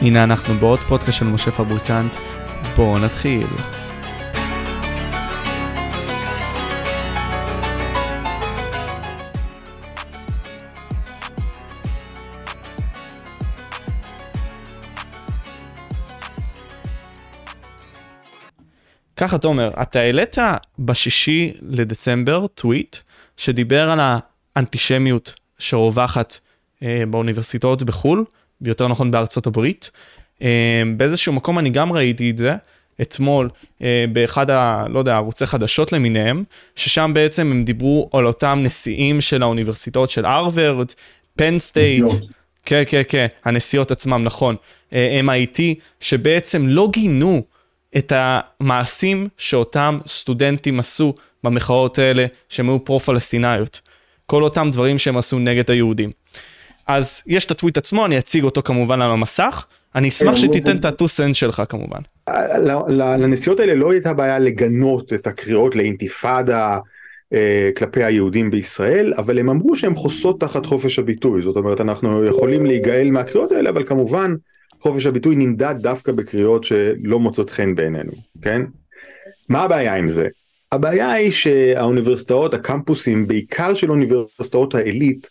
[0.00, 2.16] הנה אנחנו בעוד פודקאסט של משה פבריקנט,
[2.76, 3.46] בואו נתחיל.
[19.16, 20.36] ככה תומר, אתה העלית
[20.78, 22.96] בשישי לדצמבר טוויט
[23.36, 24.00] שדיבר על
[24.56, 26.38] האנטישמיות שרווחת
[26.82, 28.24] אה, באוניברסיטאות בחו"ל,
[28.62, 29.90] יותר נכון בארצות הברית.
[30.42, 32.52] אה, באיזשהו מקום אני גם ראיתי את זה,
[33.02, 33.48] אתמול
[33.82, 34.84] אה, באחד ה...
[34.88, 36.44] לא יודע, ערוצי חדשות למיניהם,
[36.76, 40.92] ששם בעצם הם דיברו על אותם נשיאים של האוניברסיטאות של הרווארד,
[41.36, 42.04] פן סטייט.
[42.64, 44.56] כן, כן, כן, הנסיעות עצמם, נכון.
[44.92, 45.60] אה, MIT,
[46.00, 47.42] שבעצם לא גינו
[47.96, 53.80] את המעשים שאותם סטודנטים עשו במחאות האלה, שהם היו פרו-פלסטיניות.
[54.26, 56.10] כל אותם דברים שהם עשו נגד היהודים.
[56.86, 59.66] אז יש את הטוויט עצמו, אני אציג אותו כמובן על המסך.
[59.94, 61.98] אני אשמח אה, שתיתן את הטו סנט שלך כמובן.
[62.88, 66.78] לנסיעות האלה לא הייתה בעיה לגנות את הקריאות לאינתיפאדה
[67.32, 71.42] אה, כלפי היהודים בישראל, אבל הם אמרו שהם חוסות תחת חופש הביטוי.
[71.42, 74.34] זאת אומרת, אנחנו יכולים להיגאל מהקריאות האלה, אבל כמובן
[74.80, 78.12] חופש הביטוי נמדד דווקא בקריאות שלא מוצאות חן בעינינו,
[78.42, 78.62] כן?
[79.48, 80.28] מה הבעיה עם זה?
[80.72, 85.28] הבעיה היא שהאוניברסיטאות, הקמפוסים, בעיקר של אוניברסיטאות העילית,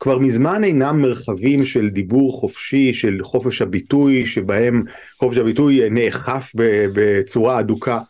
[0.00, 4.82] כבר מזמן אינם מרחבים של דיבור חופשי, של חופש הביטוי, שבהם
[5.18, 6.52] חופש הביטוי נאכף
[6.94, 8.00] בצורה אדוקה.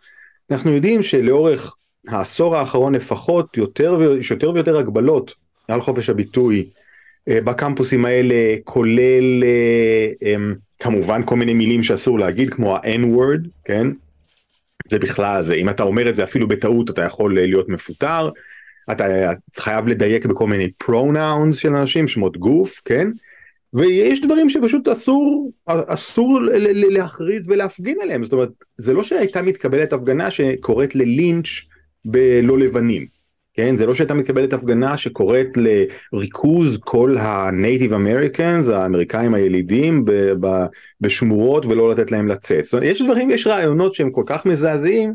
[0.50, 1.76] אנחנו יודעים שלאורך
[2.08, 5.34] העשור האחרון לפחות, יותר, יש יותר ויותר הגבלות
[5.68, 6.70] על חופש הביטוי
[7.28, 13.86] אה, בקמפוסים האלה, כולל אה, אמ, כמובן כל מיני מילים שאסור להגיד, כמו ה-N-word, כן?
[14.86, 18.30] זה בכלל זה, אם אתה אומר את זה אפילו בטעות אתה יכול להיות מפוטר,
[18.92, 19.04] אתה
[19.58, 23.08] חייב לדייק בכל מיני pronouns של אנשים, שמות גוף, כן?
[23.74, 26.40] ויש דברים שפשוט אסור, אסור
[26.90, 31.48] להכריז ולהפגין עליהם, זאת אומרת, זה לא שהייתה מתקבלת הפגנה שקוראת ללינץ'
[32.04, 33.18] בלא לבנים.
[33.54, 35.48] כן, זה לא שהייתה מתקבלת הפגנה שקוראת
[36.12, 40.04] לריכוז כל ה-Native Americans, האמריקאים הילידים
[41.00, 42.64] בשמורות ולא לתת להם לצאת.
[42.64, 45.14] זאת אומרת, יש דברים, יש רעיונות שהם כל כך מזעזעים,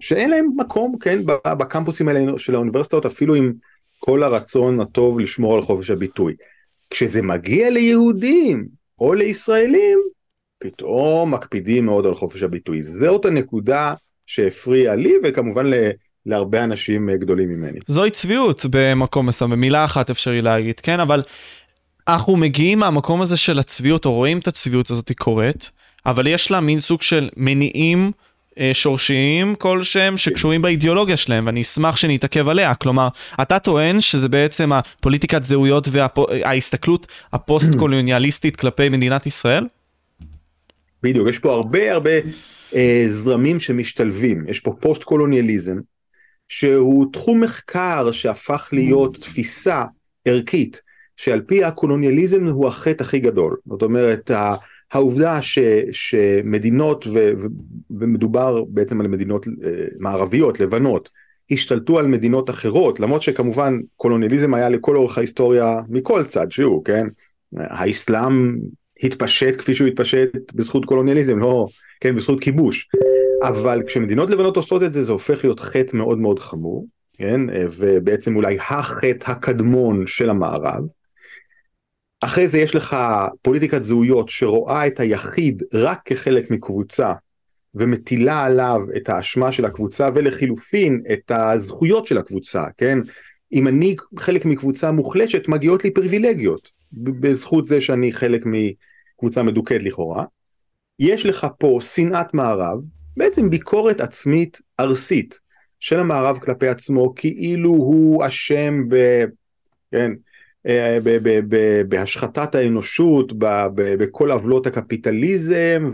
[0.00, 3.52] שאין להם מקום, כן, בקמפוסים האלה של האוניברסיטאות, אפילו עם
[3.98, 6.34] כל הרצון הטוב לשמור על חופש הביטוי.
[6.90, 8.66] כשזה מגיע ליהודים
[8.98, 9.98] או לישראלים,
[10.58, 12.82] פתאום מקפידים מאוד על חופש הביטוי.
[12.82, 13.94] זאת הנקודה
[14.26, 15.70] שהפריעה לי וכמובן
[16.26, 17.78] להרבה אנשים גדולים ממני.
[17.86, 21.22] זוהי צביעות במקום מסוים, במילה אחת אפשרי להגיד, כן, אבל
[22.08, 25.70] אנחנו מגיעים מהמקום הזה של הצביעות, או רואים את הצביעות הזאת קורית,
[26.06, 28.12] אבל יש לה מין סוג של מניעים
[28.72, 32.74] שורשיים כלשהם שקשורים באידיאולוגיה שלהם, ואני אשמח שנתעכב עליה.
[32.74, 33.08] כלומר,
[33.42, 39.66] אתה טוען שזה בעצם הפוליטיקת זהויות וההסתכלות הפוסט-קולוניאליסטית כלפי מדינת ישראל?
[41.02, 42.10] בדיוק, יש פה הרבה הרבה
[42.74, 45.76] אה, זרמים שמשתלבים, יש פה פוסט-קולוניאליזם,
[46.48, 49.84] שהוא תחום מחקר שהפך להיות תפיסה
[50.24, 50.80] ערכית
[51.16, 54.30] שעל פי הקולוניאליזם הוא החטא הכי גדול זאת אומרת
[54.92, 55.58] העובדה ש,
[55.92, 57.32] שמדינות ו,
[57.90, 61.08] ומדובר בעצם על מדינות אה, מערביות לבנות
[61.50, 67.06] השתלטו על מדינות אחרות למרות שכמובן קולוניאליזם היה לכל אורך ההיסטוריה מכל צד שהוא כן
[67.56, 68.56] האסלאם
[69.02, 71.66] התפשט כפי שהוא התפשט בזכות קולוניאליזם לא
[72.00, 72.88] כן בזכות כיבוש
[73.42, 77.40] אבל כשמדינות לבנות עושות את זה זה הופך להיות חטא מאוד מאוד חמור, כן?
[77.78, 80.84] ובעצם אולי החטא הקדמון של המערב.
[82.20, 82.96] אחרי זה יש לך
[83.42, 87.12] פוליטיקת זהויות שרואה את היחיד רק כחלק מקבוצה
[87.74, 92.98] ומטילה עליו את האשמה של הקבוצה ולחילופין את הזכויות של הקבוצה, כן?
[93.52, 100.24] אם אני חלק מקבוצה מוחלשת מגיעות לי פריבילגיות בזכות זה שאני חלק מקבוצה מדוכאת לכאורה.
[100.98, 102.78] יש לך פה שנאת מערב
[103.16, 105.38] בעצם ביקורת עצמית ארסית
[105.80, 109.24] של המערב כלפי עצמו כאילו הוא אשם ב...
[109.90, 110.12] כן,
[111.88, 113.32] בהשחתת האנושות,
[113.74, 115.90] בכל עוולות הקפיטליזם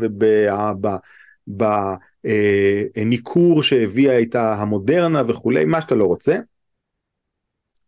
[1.46, 6.36] ובניכור אה, שהביאה איתה המודרנה וכולי, מה שאתה לא רוצה.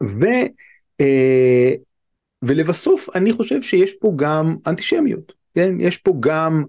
[0.03, 0.27] ו,
[1.01, 1.73] אה,
[2.43, 5.81] ולבסוף אני חושב שיש פה גם אנטישמיות, כן?
[5.81, 6.65] יש פה גם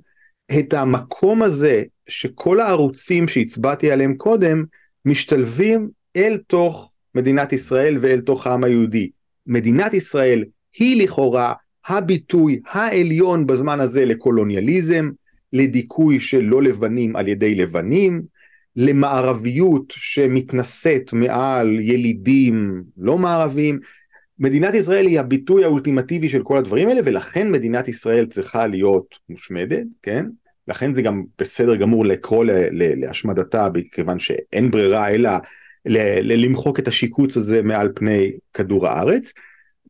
[0.59, 4.63] את המקום הזה שכל הערוצים שהצבעתי עליהם קודם
[5.05, 9.09] משתלבים אל תוך מדינת ישראל ואל תוך העם היהודי.
[9.47, 10.43] מדינת ישראל
[10.77, 11.53] היא לכאורה
[11.87, 15.09] הביטוי העליון בזמן הזה לקולוניאליזם,
[15.53, 18.21] לדיכוי של לא לבנים על ידי לבנים,
[18.75, 23.79] למערביות שמתנשאת מעל ילידים לא מערבים,
[24.39, 29.85] מדינת ישראל היא הביטוי האולטימטיבי של כל הדברים האלה ולכן מדינת ישראל צריכה להיות מושמדת,
[30.01, 30.25] כן?
[30.67, 35.29] לכן זה גם בסדר גמור לקרוא להשמדתה מכיוון שאין ברירה אלא
[36.21, 39.33] למחוק את השיקוץ הזה מעל פני כדור הארץ.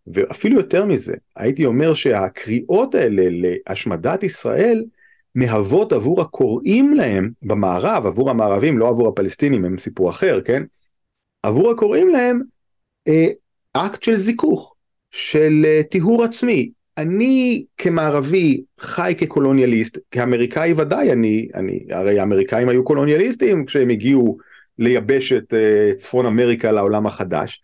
[0.07, 4.85] ואפילו יותר מזה, הייתי אומר שהקריאות האלה להשמדת ישראל
[5.35, 10.63] מהוות עבור הקוראים להם במערב, עבור המערבים, לא עבור הפלסטינים, הם סיפור אחר, כן?
[11.43, 12.41] עבור הקוראים להם
[13.07, 13.27] אה,
[13.73, 14.75] אקט של זיכוך,
[15.11, 16.71] של אה, טיהור עצמי.
[16.97, 24.37] אני כמערבי חי כקולוניאליסט, כאמריקאי ודאי, אני, אני, הרי האמריקאים היו קולוניאליסטים כשהם הגיעו
[24.79, 27.61] לייבש את אה, צפון אמריקה לעולם החדש.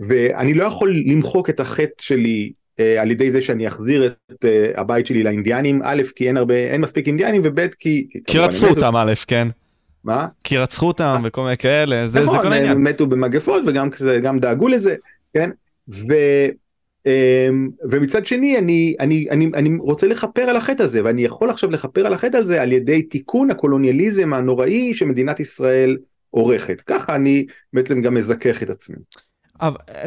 [0.00, 4.70] ואני לא יכול למחוק את החטא שלי אה, על ידי זה שאני אחזיר את אה,
[4.76, 8.06] הבית שלי לאינדיאנים, א', כי אין הרבה, אין מספיק אינדיאנים, וב', כי...
[8.26, 9.48] כי רצחו אותם, א', כן.
[10.04, 10.26] מה?
[10.44, 12.72] כי רצחו אותם וכל מיני כאלה, זה, נכון, זה כל העניין.
[12.72, 13.88] הם מתו במגפות וגם
[14.22, 14.94] גם דאגו לזה,
[15.34, 15.50] כן?
[15.88, 16.14] ו...
[17.06, 21.70] אמ, ומצד שני אני, אני, אני, אני רוצה לכפר על החטא הזה ואני יכול עכשיו
[21.70, 25.96] לכפר על החטא הזה על ידי תיקון הקולוניאליזם הנוראי שמדינת ישראל
[26.32, 28.96] עורכת ככה אני בעצם גם מזכך את עצמי.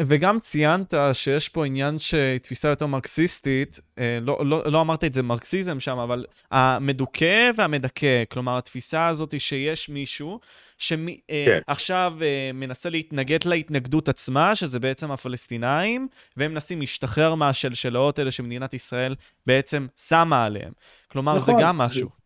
[0.06, 5.12] וגם ציינת שיש פה עניין של תפיסה יותר מרקסיסטית, אה, לא, לא, לא אמרת את
[5.12, 10.40] זה מרקסיזם שם, אבל המדוכא והמדכא, כלומר התפיסה הזאת שיש מישהו
[10.78, 12.22] שעכשיו אה, כן.
[12.22, 19.14] אה, מנסה להתנגד להתנגדות עצמה, שזה בעצם הפלסטינאים, והם מנסים להשתחרר מהשלשלאות האלה שמדינת ישראל
[19.46, 20.72] בעצם שמה עליהם.
[21.08, 21.54] כלומר, נכון.
[21.54, 22.25] זה גם משהו.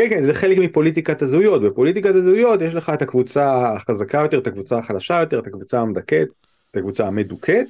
[0.00, 1.62] כן, כן, זה חלק מפוליטיקת הזהויות.
[1.62, 6.28] בפוליטיקת הזהויות יש לך את הקבוצה החזקה יותר, את הקבוצה החלשה יותר, את הקבוצה המדכאת.
[6.70, 7.66] את הקבוצה המדוכאת,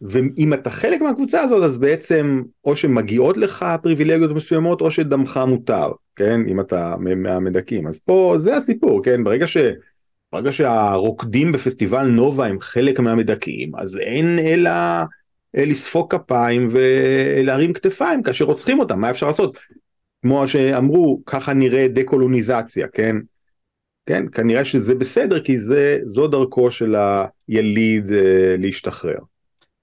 [0.00, 5.88] ואם אתה חלק מהקבוצה הזאת אז בעצם או שמגיעות לך פריבילגיות מסוימות או שדמך מותר,
[6.16, 9.56] כן, אם אתה מהמדכאים, אז פה זה הסיפור, כן, ברגע ש...
[10.32, 14.70] ברגע שהרוקדים בפסטיבל נובה הם חלק מהמדכאים, אז אין אלא
[15.54, 19.58] לספוק כפיים ולהרים כתפיים כאשר רוצחים אותם, מה אפשר לעשות?
[20.24, 23.16] כמו שאמרו, ככה נראה דקולוניזציה, כן?
[24.06, 26.94] כן, כנראה שזה בסדר כי זה, זו דרכו של
[27.48, 29.18] היליד אה, להשתחרר.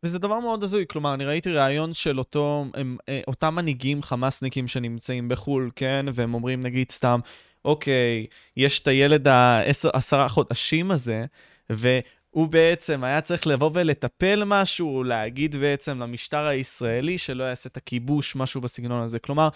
[0.04, 4.68] וזה דבר מאוד הזוי, כלומר, אני ראיתי ראיון של אותו, הם, אה, אותם מנהיגים חמאסניקים
[4.68, 7.20] שנמצאים בחו"ל, כן, והם אומרים נגיד סתם,
[7.66, 8.26] אוקיי,
[8.58, 11.26] יש את הילד העשרה חודשים הזה,
[11.70, 18.36] והוא בעצם היה צריך לבוא ולטפל משהו, להגיד בעצם למשטר הישראלי שלא יעשה את הכיבוש,
[18.36, 19.20] משהו בסגנון הזה.
[19.20, 19.50] כלומר,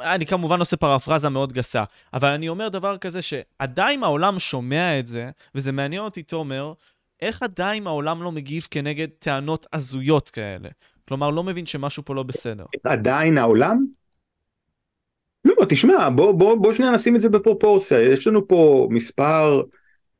[0.00, 1.84] אני כמובן עושה פרפרזה מאוד גסה,
[2.14, 6.72] אבל אני אומר דבר כזה שעדיין העולם שומע את זה, וזה מעניין אותי, תומר,
[7.22, 10.68] איך עדיין העולם לא מגיב כנגד טענות הזויות כאלה?
[11.08, 12.64] כלומר, לא מבין שמשהו פה לא בסדר.
[12.84, 13.86] עדיין העולם?
[15.44, 18.00] לא, תשמע, בוא, בוא, בוא שנייה נשים את זה בפרופורציה.
[18.00, 19.62] יש לנו פה מספר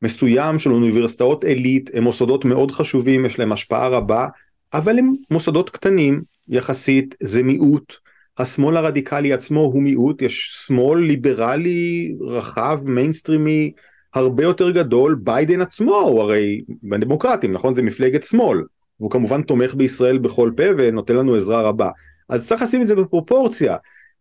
[0.02, 4.28] מסוים של אוניברסיטאות עילית, הם מוסדות מאוד חשובים, יש להם השפעה רבה,
[4.72, 8.05] אבל הם מוסדות קטנים יחסית, זה מיעוט.
[8.38, 13.72] השמאל הרדיקלי עצמו הוא מיעוט, יש שמאל ליברלי רחב, מיינסטרימי,
[14.14, 17.74] הרבה יותר גדול, ביידן עצמו הוא הרי בדמוקרטים, נכון?
[17.74, 18.62] זה מפלגת שמאל,
[19.00, 21.90] והוא כמובן תומך בישראל בכל פה ונותן לנו עזרה רבה.
[22.28, 23.76] אז צריך לשים את זה בפרופורציה.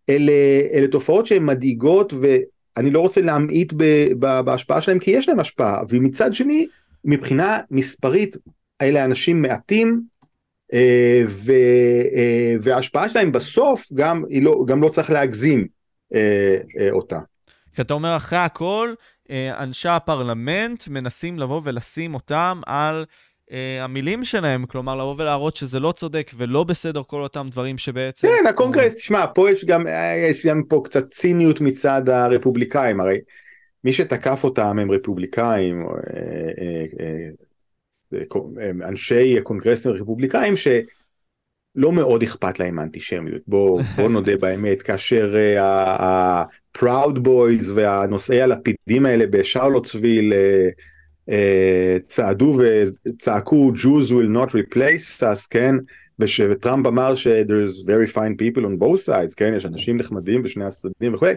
[0.09, 0.31] אלה,
[0.73, 3.73] אלה תופעות שהן מדאיגות ואני לא רוצה להמעיט
[4.19, 6.67] בהשפעה שלהם כי יש להם השפעה, ומצד שני,
[7.05, 8.37] מבחינה מספרית,
[8.81, 10.01] אלה אנשים מעטים,
[11.27, 11.51] ו,
[12.15, 15.67] אה, וההשפעה שלהם בסוף גם, לא, גם לא צריך להגזים
[16.15, 16.57] אה,
[16.91, 17.19] אותה.
[17.75, 18.93] כי אתה אומר אחרי הכל,
[19.59, 23.05] אנשי הפרלמנט מנסים לבוא ולשים אותם על
[23.81, 28.27] המילים שלהם, כלומר לבוא ולהראות שזה לא צודק ולא בסדר כל אותם דברים שבעצם...
[28.27, 29.87] כן, הקונגרס, תשמע, פה יש גם,
[30.29, 33.19] יש גם פה קצת ציניות מצד הרפובליקאים, הרי
[33.83, 35.85] מי שתקף אותם הם רפובליקאים,
[38.83, 47.71] אנשי קונגרסים רפובליקאים שלא מאוד אכפת להם האנטישמיות בוא, בוא נודה באמת כאשר ה-Proud Boys
[47.73, 50.69] והנושאי הלפידים האלה בשרלוטסוויל אה,
[51.29, 55.75] אה, צעדו וצעקו Jews will not replace us כן?
[56.19, 59.53] ושטראמפ אמר ש there's very fine people on both sides כן?
[59.57, 61.27] יש אנשים נחמדים בשני הצדדים וכו'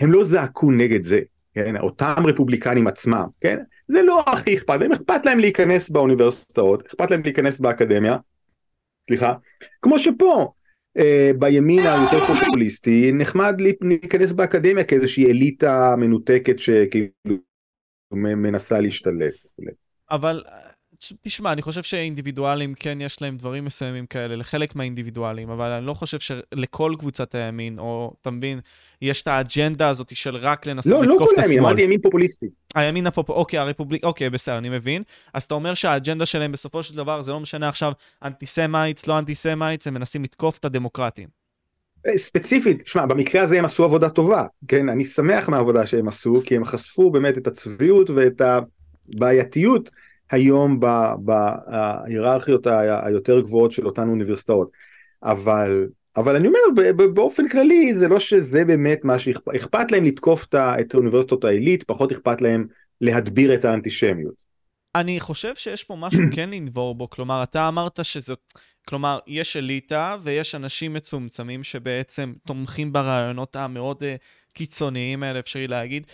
[0.00, 1.20] הם לא זעקו נגד זה
[1.54, 1.76] כן?
[1.76, 7.22] אותם רפובליקנים עצמם כן זה לא הכי אכפת להם, אכפת להם להיכנס באוניברסיטאות, אכפת להם
[7.22, 8.16] להיכנס באקדמיה,
[9.08, 9.34] סליחה,
[9.82, 10.52] כמו שפה
[10.98, 17.08] אה, בימין היותר פופוליסטי נחמד להיכנס באקדמיה כאיזושהי אליטה מנותקת שכאילו
[18.12, 19.34] מנסה להשתלט.
[20.10, 20.42] אבל
[21.22, 25.94] תשמע, אני חושב שאינדיבידואלים כן יש להם דברים מסוימים כאלה, לחלק מהאינדיבידואלים, אבל אני לא
[25.94, 28.60] חושב שלכל קבוצת הימין, או אתה מבין,
[29.02, 31.38] יש את האג'נדה הזאת של רק לנסות לא, לא לתקוף לא את השמאל.
[31.38, 32.46] לא, לא כל הימין, אמרתי ימין פופוליסטי.
[32.74, 33.30] הימין הפופ...
[33.30, 34.04] אוקיי, הרפובליק...
[34.04, 35.02] אוקיי, בסדר, אני מבין.
[35.34, 37.92] אז אתה אומר שהאג'נדה שלהם בסופו של דבר, זה לא משנה עכשיו
[38.24, 41.28] antisemites, לא antisemites, הם מנסים לתקוף את הדמוקרטים.
[42.06, 44.88] אה, ספציפית, שמע, במקרה הזה הם עשו עבודה טובה, כן?
[44.88, 48.42] אני שמח מהעבודה שהם עשו, כי הם חשפו באמת את הצביעות ואת
[49.14, 49.90] הבעייתיות
[50.30, 50.80] היום
[51.18, 52.66] בהיררכיות
[53.02, 54.70] היותר גבוהות של אותן אוניברסיטאות.
[55.22, 56.82] אבל, אבל אני אומר,
[57.14, 62.40] באופן כללי, זה לא שזה באמת מה שאכפת להם לתקוף את האוניברסיטות העילית, פחות אכפת
[62.40, 62.66] להם
[63.00, 64.44] להדביר את האנטישמיות.
[64.94, 68.34] אני חושב שיש פה משהו כן לנבור בו, כלומר, אתה אמרת שזה...
[68.88, 74.06] כלומר, יש אליטה ויש אנשים מצומצמים שבעצם תומכים ברעיונות המאוד uh,
[74.52, 76.06] קיצוניים האלה, אפשרי להגיד.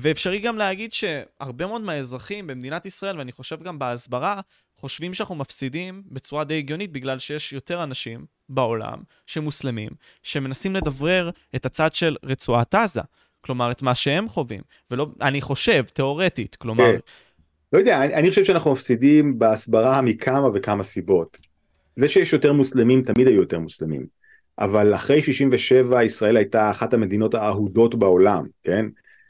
[0.00, 4.40] ואפשרי גם להגיד שהרבה מאוד מהאזרחים במדינת ישראל, ואני חושב גם בהסברה,
[4.76, 9.90] חושבים שאנחנו מפסידים בצורה די הגיונית בגלל שיש יותר אנשים בעולם שמוסלמים,
[10.22, 13.00] שמנסים לדברר את הצד של רצועת עזה.
[13.40, 14.60] כלומר, את מה שהם חווים.
[14.90, 16.84] ולא, אני חושב, תיאורטית, כלומר...
[16.84, 16.98] כן.
[17.72, 21.36] לא יודע, אני, אני חושב שאנחנו מפסידים בהסברה מכמה וכמה סיבות.
[21.96, 24.06] זה שיש יותר מוסלמים, תמיד היו יותר מוסלמים.
[24.58, 28.86] אבל אחרי 67 ישראל הייתה אחת המדינות האהודות בעולם, כן?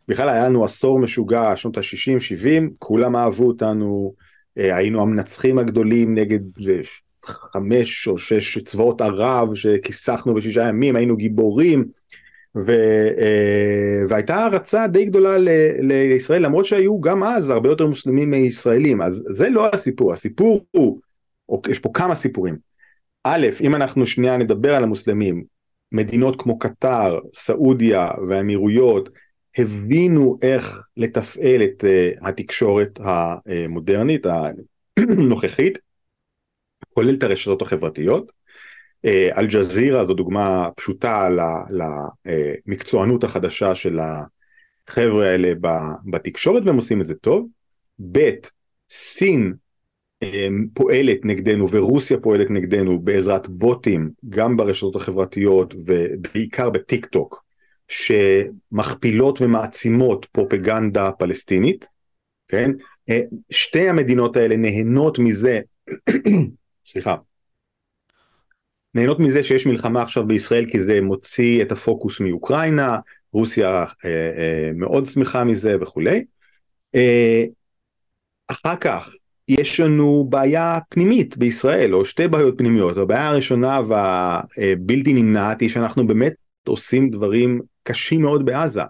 [0.09, 4.15] בכלל היה לנו עשור משוגע, שנות ה-60-70, כולם אהבו אותנו,
[4.59, 6.81] אה, היינו המנצחים הגדולים נגד אה,
[7.25, 11.85] חמש או שש צבאות ערב שכיסחנו בשישה ימים, היינו גיבורים,
[12.57, 12.73] ו,
[13.19, 15.49] אה, והייתה הערצה די גדולה ל,
[15.81, 21.01] לישראל, למרות שהיו גם אז הרבה יותר מוסלמים מישראלים, אז זה לא הסיפור, הסיפור הוא,
[21.49, 22.57] או, יש פה כמה סיפורים.
[23.25, 25.45] א', אם אנחנו שנייה נדבר על המוסלמים,
[25.93, 29.09] מדינות כמו קטר, סעודיה והאמירויות,
[29.59, 34.27] הבינו איך לתפעל את uh, התקשורת המודרנית,
[34.97, 35.79] הנוכחית,
[36.95, 38.33] כולל את הרשתות החברתיות.
[39.05, 41.29] אה, אל-ג'זירה זו דוגמה פשוטה
[42.67, 45.53] למקצוענות החדשה של החבר'ה האלה
[46.05, 47.49] בתקשורת והם עושים את זה טוב.
[48.13, 48.31] ב',
[48.91, 49.55] סין
[50.23, 57.46] אה, פועלת נגדנו ורוסיה פועלת נגדנו בעזרת בוטים גם ברשתות החברתיות ובעיקר בטיק טוק
[57.89, 61.87] שמכפילות ומעצימות פרופגנדה פלסטינית,
[62.49, 62.71] כן?
[63.11, 65.61] אה, שתי המדינות האלה נהנות מזה,
[66.91, 67.17] סליחה,
[68.97, 72.99] נהנות מזה שיש מלחמה עכשיו בישראל כי זה מוציא את הפוקוס מאוקראינה,
[73.33, 76.25] רוסיה אה, אה, מאוד שמחה מזה וכולי.
[76.95, 77.45] אה,
[78.49, 79.11] אחר כך
[79.49, 82.97] יש לנו בעיה פנימית בישראל, או שתי בעיות פנימיות.
[82.97, 86.35] הבעיה הראשונה והבלתי נמנעת היא שאנחנו באמת
[86.69, 88.83] עושים דברים קשים מאוד בעזה.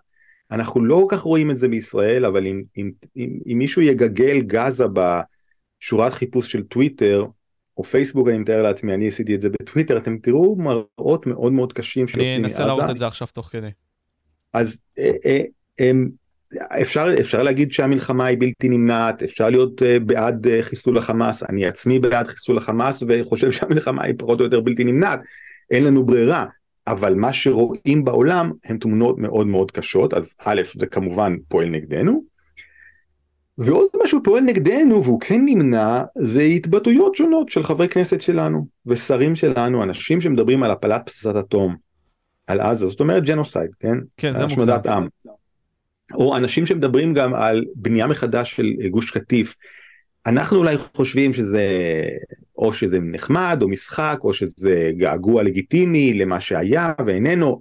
[0.51, 4.41] אנחנו לא כל כך רואים את זה בישראל, אבל אם, אם, אם, אם מישהו יגגל
[4.41, 7.25] גזה בשורת חיפוש של טוויטר,
[7.77, 11.73] או פייסבוק אני מתאר לעצמי, אני עשיתי את זה בטוויטר, אתם תראו מראות מאוד מאוד
[11.73, 12.37] קשים שיוצאים מעזה.
[12.37, 13.71] אני אנסה להראות את זה עכשיו תוך כדי.
[14.53, 15.41] אז אה, אה,
[15.81, 15.93] אה,
[16.83, 21.67] אפשר, אפשר להגיד שהמלחמה היא בלתי נמנעת, אפשר להיות אה, בעד אה, חיסול החמאס, אני
[21.67, 25.21] עצמי בעד חיסול החמאס וחושב שהמלחמה היא פחות או יותר בלתי נמנעת,
[25.71, 26.47] אין לנו ברירה.
[26.87, 32.23] אבל מה שרואים בעולם הן תמונות מאוד מאוד קשות, אז א', זה כמובן פועל נגדנו,
[33.59, 39.35] ועוד משהו פועל נגדנו והוא כן נמנע, זה התבטאויות שונות של חברי כנסת שלנו, ושרים
[39.35, 41.77] שלנו, אנשים שמדברים על הפלת פצצת אטום,
[42.47, 43.99] על עזה, זאת אומרת ג'נוסייד, כן?
[44.17, 44.77] כן, זה מוגזם.
[44.87, 45.09] עם.
[46.15, 49.55] או אנשים שמדברים גם על בנייה מחדש של גוש קטיף.
[50.27, 51.63] אנחנו אולי חושבים שזה
[52.59, 57.61] או שזה נחמד או משחק או שזה געגוע לגיטימי למה שהיה ואיננו.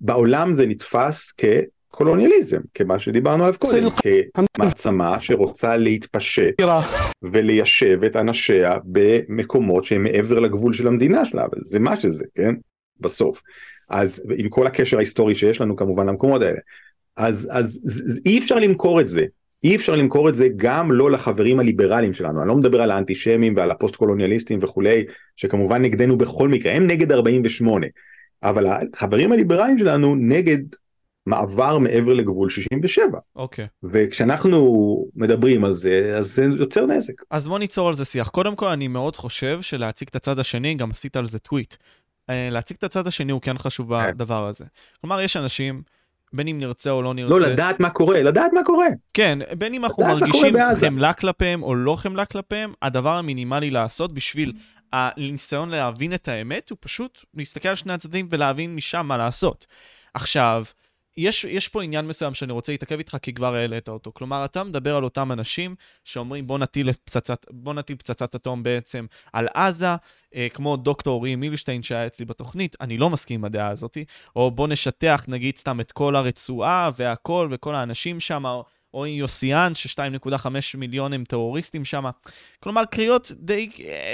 [0.00, 3.88] בעולם זה נתפס כקולוניאליזם, כמה שדיברנו עליו קודם,
[4.54, 6.54] כמעצמה שרוצה להתפשט
[7.22, 12.54] וליישב את אנשיה במקומות שהם מעבר לגבול של המדינה שלה, זה מה שזה, כן?
[13.00, 13.42] בסוף.
[13.90, 16.58] אז עם כל הקשר ההיסטורי שיש לנו כמובן למקומות האלה.
[17.16, 19.24] אז, אז, אז אי אפשר למכור את זה,
[19.64, 23.56] אי אפשר למכור את זה גם לא לחברים הליברליים שלנו, אני לא מדבר על האנטישמים
[23.56, 25.04] ועל הפוסט קולוניאליסטים וכולי,
[25.36, 27.86] שכמובן נגדנו בכל מקרה, הם נגד 48,
[28.42, 30.58] אבל החברים הליברליים שלנו נגד
[31.26, 33.18] מעבר מעבר לגבול 67.
[33.36, 33.64] אוקיי.
[33.64, 33.88] Okay.
[33.92, 37.12] וכשאנחנו מדברים על זה, אז זה יוצר נזק.
[37.30, 38.28] אז בוא ניצור על זה שיח.
[38.28, 41.74] קודם כל, אני מאוד חושב שלהציג את הצד השני, גם עשית על זה טוויט.
[42.30, 44.12] אה, להציג את הצד השני הוא כן חשוב כן.
[44.12, 44.64] בדבר הזה.
[45.00, 45.82] כלומר, יש אנשים...
[46.32, 47.34] בין אם נרצה או לא נרצה.
[47.34, 48.86] לא, לדעת מה קורה, לדעת מה קורה.
[49.14, 54.52] כן, בין אם אנחנו מרגישים חמלה כלפיהם או לא חמלה כלפיהם, הדבר המינימלי לעשות בשביל
[54.92, 59.66] הניסיון להבין את האמת הוא פשוט להסתכל על שני הצדדים ולהבין משם מה לעשות.
[60.14, 60.64] עכשיו,
[61.20, 64.12] יש, יש פה עניין מסוים שאני רוצה להתעכב איתך כי כבר העלית אותו.
[64.14, 65.74] כלומר, אתה מדבר על אותם אנשים
[66.04, 69.86] שאומרים בוא נטיל פצצת, בוא נטיל פצצת אטום בעצם על עזה,
[70.34, 73.98] אה, כמו דוקטור אורי מילשטיין שהיה אצלי בתוכנית, אני לא מסכים עם הדעה הזאת,
[74.36, 79.74] או בוא נשטח נגיד סתם את כל הרצועה והכל וכל האנשים שם, או, או יוסיאן,
[79.74, 80.46] ש-2.5
[80.76, 82.04] מיליון הם טרוריסטים שם.
[82.60, 83.70] כלומר, קריאות די,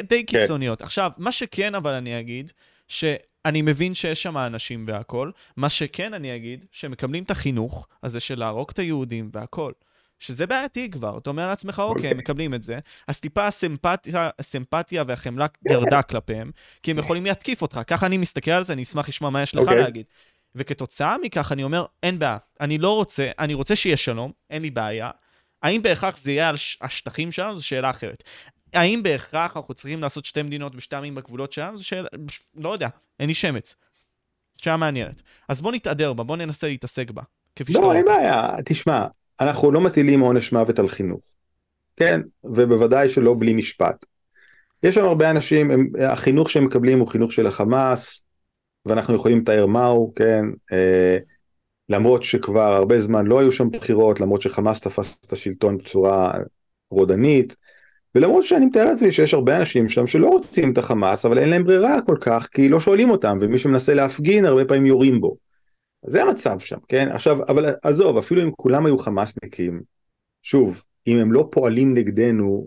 [0.09, 0.41] די כן.
[0.41, 0.83] קיצוניות.
[0.83, 2.53] עכשיו, מה שכן, אבל אני אגיד,
[2.89, 8.21] שאני מבין שיש שם אנשים והכול, מה שכן אני אגיד, שהם מקבלים את החינוך הזה
[8.21, 9.73] של להרוג את היהודים והכול.
[10.19, 12.15] שזה בעייתי כבר, אתה אומר לעצמך, אוקיי, הם אוקיי.
[12.15, 12.79] מקבלים את זה,
[13.09, 16.51] אז טיפה הסימפתיה, הסימפתיה והחמלה ירדה כלפיהם,
[16.83, 17.81] כי הם יכולים להתקיף אותך.
[17.87, 19.65] ככה אני מסתכל על זה, אני אשמח לשמוע מה יש לך okay.
[19.65, 19.83] אוקיי.
[19.83, 20.07] להגיד.
[20.55, 24.71] וכתוצאה מכך אני אומר, אין בעיה, אני לא רוצה, אני רוצה שיהיה שלום, אין לי
[24.71, 25.11] בעיה.
[25.63, 27.57] האם בהכרח זה יהיה על השטחים שלנו?
[27.57, 28.23] זו שאלה אחרת.
[28.73, 31.77] האם בהכרח אנחנו צריכים לעשות שתי מדינות ושתי עמים בגבולות שלנו?
[31.77, 32.09] זו שאלה,
[32.55, 32.89] לא יודע,
[33.21, 33.75] אין לי שמץ.
[34.57, 35.23] שאלה מעניינת.
[35.49, 37.23] אז בוא נתהדר בה, בוא ננסה להתעסק בה.
[37.75, 39.07] לא, אין בעיה, תשמע,
[39.41, 41.37] אנחנו לא מטילים עונש מוות על חינוך.
[41.97, 44.05] כן, ובוודאי שלא בלי משפט.
[44.83, 48.23] יש שם הרבה אנשים, הם, החינוך שהם מקבלים הוא חינוך של החמאס,
[48.87, 51.19] ואנחנו יכולים לתאר מהו, כן, אה,
[51.89, 56.33] למרות שכבר הרבה זמן לא היו שם בחירות, למרות שחמאס תפס את השלטון בצורה
[56.91, 57.57] רודנית,
[58.17, 61.65] ולמרות שאני מתאר לעצמי שיש הרבה אנשים שם שלא רוצים את החמאס, אבל אין להם
[61.65, 65.37] ברירה כל כך, כי לא שואלים אותם, ומי שמנסה להפגין הרבה פעמים יורים בו.
[66.07, 67.09] זה המצב שם, כן?
[67.13, 69.81] עכשיו, אבל עזוב, אפילו אם כולם היו חמאסניקים,
[70.43, 72.67] שוב, אם הם לא פועלים נגדנו,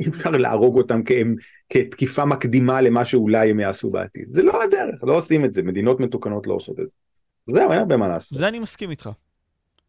[0.00, 1.34] אי אפשר להרוג אותם כהם,
[1.68, 4.24] כתקיפה מקדימה למה שאולי הם יעשו בעתיד.
[4.28, 6.92] זה לא הדרך, לא עושים את זה, מדינות מתוקנות לא עושות את זה.
[7.46, 8.38] זהו, אין הרבה מה לעשות.
[8.38, 9.10] זה אני מסכים איתך.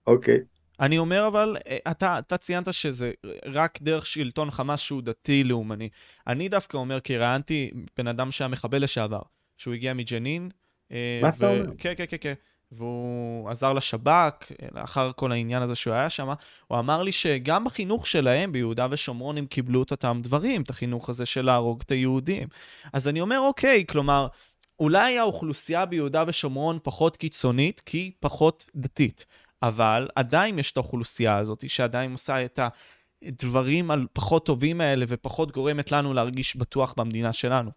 [0.08, 0.39] אוקיי.
[0.79, 3.12] אני אומר אבל, אה, אתה, אתה ציינת שזה
[3.46, 5.89] רק דרך שלטון חמאס שהוא דתי-לאומני.
[6.27, 9.22] אני דווקא אומר, כי ראיינתי בן אדם שהיה מחבל לשעבר,
[9.58, 10.50] שהוא הגיע מג'נין.
[10.91, 11.65] אה, מה אתה אומר?
[11.77, 12.34] כן, כן, כן, כן.
[12.72, 16.29] והוא עזר לשב"כ, לאחר כל העניין הזה שהוא היה שם,
[16.67, 21.10] הוא אמר לי שגם בחינוך שלהם, ביהודה ושומרון, הם קיבלו את אותם דברים, את החינוך
[21.10, 22.48] הזה של להרוג את היהודים.
[22.94, 24.27] אז אני אומר, אוקיי, כלומר,
[24.79, 29.25] אולי האוכלוסייה ביהודה ושומרון פחות קיצונית, כי היא פחות דתית,
[29.67, 32.60] אבל עדיין יש את האוכלוסייה הזאת, שעדיין עושה את
[33.24, 37.72] הדברים הפחות טובים האלה, ופחות גורמת לנו להרגיש בטוח במדינה שלנו.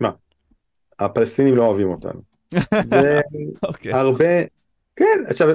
[0.00, 0.10] מה?
[0.98, 2.20] הפלסטינים לא אוהבים אותנו.
[3.84, 4.44] והרבה,
[4.96, 5.48] כן, עכשיו,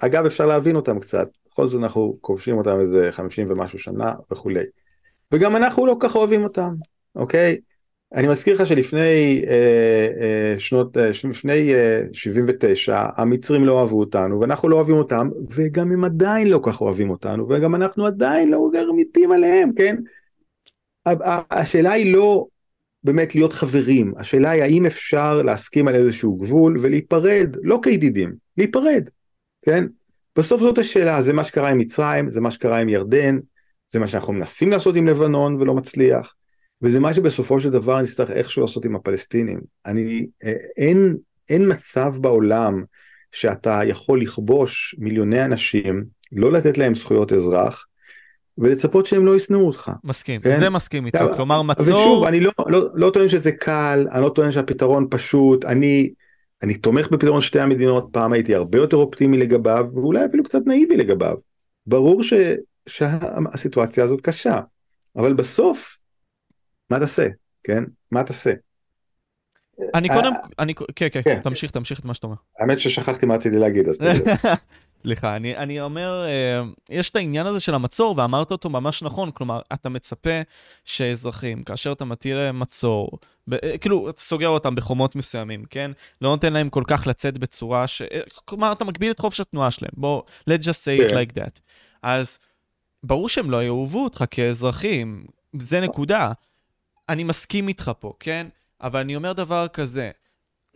[0.00, 4.64] אגב אפשר להבין אותם קצת, בכל זאת אנחנו כובשים אותם איזה 50 ומשהו שנה וכולי.
[5.32, 6.74] וגם אנחנו לא כך אוהבים אותם,
[7.14, 7.58] אוקיי?
[8.14, 14.40] אני מזכיר לך שלפני אה, אה, שנות, אה, לפני אה, 79 המצרים לא אהבו אותנו
[14.40, 18.70] ואנחנו לא אוהבים אותם וגם הם עדיין לא כך אוהבים אותנו וגם אנחנו עדיין לא
[18.96, 19.96] מתים עליהם, כן?
[21.50, 22.46] השאלה היא לא
[23.04, 24.12] באמת להיות חברים.
[24.16, 29.08] השאלה היא האם אפשר להסכים על איזשהו גבול ולהיפרד, לא כידידים, להיפרד,
[29.62, 29.84] כן?
[30.36, 33.38] בסוף זאת השאלה, זה מה שקרה עם מצרים, זה מה שקרה עם ירדן,
[33.88, 36.34] זה מה שאנחנו מנסים לעשות עם לבנון ולא מצליח,
[36.82, 39.60] וזה מה שבסופו של דבר נצטרך איכשהו לעשות עם הפלסטינים.
[39.86, 41.16] אני, אה, אין,
[41.48, 42.84] אין מצב בעולם
[43.32, 47.86] שאתה יכול לכבוש מיליוני אנשים, לא לתת להם זכויות אזרח,
[48.58, 49.90] ולצפות שהם לא ישנאו אותך.
[50.04, 50.58] מסכים, כן?
[50.58, 51.98] זה מסכים איתו, כלומר מצור...
[51.98, 56.10] ושוב, אני לא, לא, לא טוען שזה קל, אני לא טוען שהפתרון פשוט, אני,
[56.62, 60.96] אני תומך בפתרון שתי המדינות, פעם הייתי הרבה יותר אופטימי לגביו, ואולי אפילו קצת נאיבי
[60.96, 61.34] לגביו.
[61.86, 62.32] ברור ש,
[62.86, 64.60] שהסיטואציה הזאת קשה,
[65.16, 65.98] אבל בסוף,
[66.90, 67.28] מה תעשה,
[67.64, 67.84] כן?
[68.10, 68.52] מה תעשה?
[69.94, 72.36] אני קודם, אה, אני, כן, כן, כן, תמשיך, תמשיך את מה שאתה אומר.
[72.58, 74.22] האמת ששכחתי מה רציתי להגיד, אז תגיד.
[75.02, 79.30] סליחה, אני, אני אומר, אה, יש את העניין הזה של המצור, ואמרת אותו ממש נכון,
[79.30, 80.40] כלומר, אתה מצפה
[80.84, 83.10] שאזרחים, כאשר אתה מטיל להם מצור,
[83.48, 85.90] ב, אה, כאילו, אתה סוגר אותם בחומות מסוימים, כן?
[86.20, 88.02] לא נותן להם כל כך לצאת בצורה ש...
[88.44, 91.16] כלומר, אתה מגביל את חופש התנועה שלהם, בוא, let's just say it כן.
[91.16, 91.60] like that.
[92.02, 92.38] אז
[93.02, 95.24] ברור שהם לא יאהבו אותך כאזרחים,
[95.58, 96.32] זה נקודה.
[97.08, 98.46] אני מסכים איתך פה, כן?
[98.80, 100.10] אבל אני אומר דבר כזה,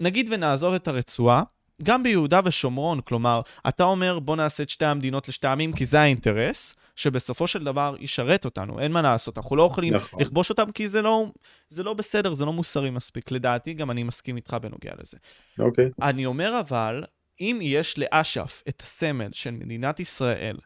[0.01, 1.43] נגיד ונעזוב את הרצועה,
[1.83, 6.01] גם ביהודה ושומרון, כלומר, אתה אומר בוא נעשה את שתי המדינות לשתי עמים כי זה
[6.01, 10.21] האינטרס, שבסופו של דבר ישרת אותנו, אין מה לעשות, אנחנו לא יכולים נכון.
[10.21, 11.27] לכבוש אותם כי זה לא,
[11.69, 13.31] זה לא בסדר, זה לא מוסרי מספיק.
[13.31, 15.17] לדעתי, גם אני מסכים איתך בנוגע לזה.
[15.59, 15.91] אוקיי.
[16.03, 17.05] אני אומר אבל,
[17.41, 20.57] אם יש לאש"ף את הסמל של מדינת ישראל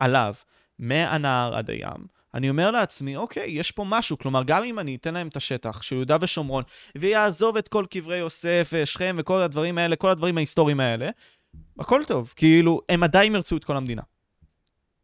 [0.00, 0.34] עליו,
[0.78, 4.18] מהנהר עד הים, אני אומר לעצמי, אוקיי, יש פה משהו.
[4.18, 6.62] כלומר, גם אם אני אתן להם את השטח של יהודה ושומרון,
[6.98, 11.10] ויעזוב את כל קברי יוסף ושכם וכל הדברים האלה, כל הדברים ההיסטוריים האלה,
[11.78, 12.32] הכל טוב.
[12.36, 14.02] כאילו, הם עדיין ירצו את כל המדינה.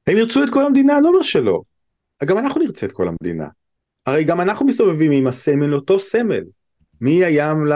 [0.06, 1.00] הם ירצו את כל המדינה?
[1.00, 1.62] לא אומר שלא.
[2.24, 3.48] גם אנחנו נרצה את כל המדינה.
[4.06, 6.42] הרי גם אנחנו מסתובבים עם הסמל, אותו סמל.
[7.00, 7.72] מהים ל...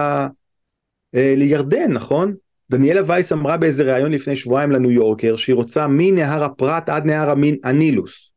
[1.15, 2.35] אה, לירדן, נכון?
[2.71, 7.31] דניאלה וייס אמרה באיזה ראיון לפני שבועיים לניו יורקר שהיא רוצה מנהר הפרת עד נהר
[7.31, 8.34] המין הנילוס.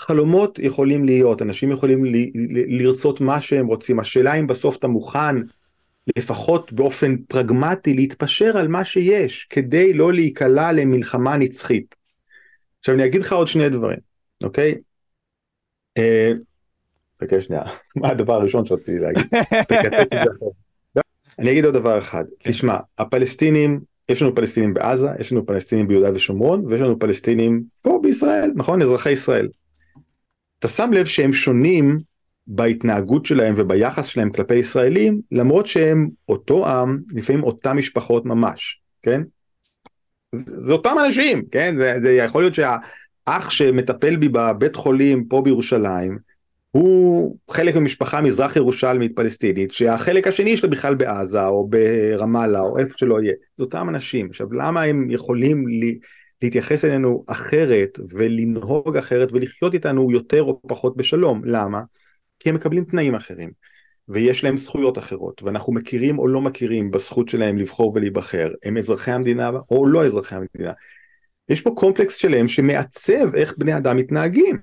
[0.00, 4.88] חלומות יכולים להיות, אנשים יכולים ל, ל, לרצות מה שהם רוצים, השאלה אם בסוף אתה
[4.88, 5.36] מוכן
[6.16, 11.94] לפחות באופן פרגמטי להתפשר על מה שיש, כדי לא להיקלע למלחמה נצחית.
[12.80, 13.98] עכשיו אני אגיד לך עוד שני דברים,
[14.42, 14.74] אוקיי?
[17.22, 17.62] חכה אה, שנייה,
[17.96, 19.26] מה הדבר הראשון שרציתי להגיד?
[19.68, 20.46] תקצץ את זה אחר.
[21.38, 26.14] אני אגיד עוד דבר אחד, תשמע, הפלסטינים, יש לנו פלסטינים בעזה, יש לנו פלסטינים ביהודה
[26.14, 28.82] ושומרון, ויש לנו פלסטינים פה בישראל, נכון?
[28.82, 29.48] אזרחי ישראל.
[30.58, 31.98] אתה שם לב שהם שונים
[32.46, 39.22] בהתנהגות שלהם וביחס שלהם כלפי ישראלים, למרות שהם אותו עם, לפעמים אותם משפחות ממש, כן?
[40.34, 41.74] זה, זה אותם אנשים, כן?
[41.78, 46.18] זה, זה יכול להיות שהאח שמטפל בי בבית חולים פה בירושלים,
[46.70, 52.94] הוא חלק ממשפחה מזרח ירושלמית פלסטינית, שהחלק השני שלו בכלל בעזה או ברמאללה או איפה
[52.96, 53.32] שלא יהיה.
[53.56, 54.26] זה אותם אנשים.
[54.30, 55.98] עכשיו למה הם יכולים לי,
[56.42, 61.42] להתייחס אלינו אחרת ולנהוג אחרת ולחיות איתנו יותר או פחות בשלום?
[61.44, 61.82] למה?
[62.38, 63.50] כי הם מקבלים תנאים אחרים.
[64.08, 69.10] ויש להם זכויות אחרות, ואנחנו מכירים או לא מכירים בזכות שלהם לבחור ולהיבחר, הם אזרחי
[69.10, 70.72] המדינה או לא אזרחי המדינה.
[71.48, 74.58] יש פה קומפלקס שלם שמעצב איך בני אדם מתנהגים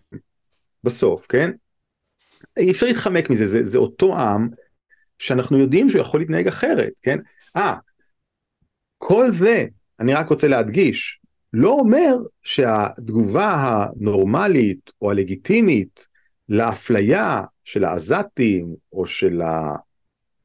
[0.83, 1.51] בסוף, כן?
[2.57, 4.49] אי אפשר להתחמק מזה, זה, זה אותו עם
[5.19, 7.19] שאנחנו יודעים שהוא יכול להתנהג אחרת, כן?
[7.55, 7.75] אה,
[8.97, 9.65] כל זה,
[9.99, 11.19] אני רק רוצה להדגיש,
[11.57, 16.07] לא אומר שהתגובה הנורמלית או הלגיטימית
[16.49, 19.41] לאפליה של העזתים או של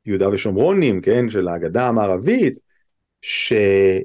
[0.05, 2.55] היהודה ושומרונים, כן, של הגדה המערבית,
[3.23, 3.53] ש,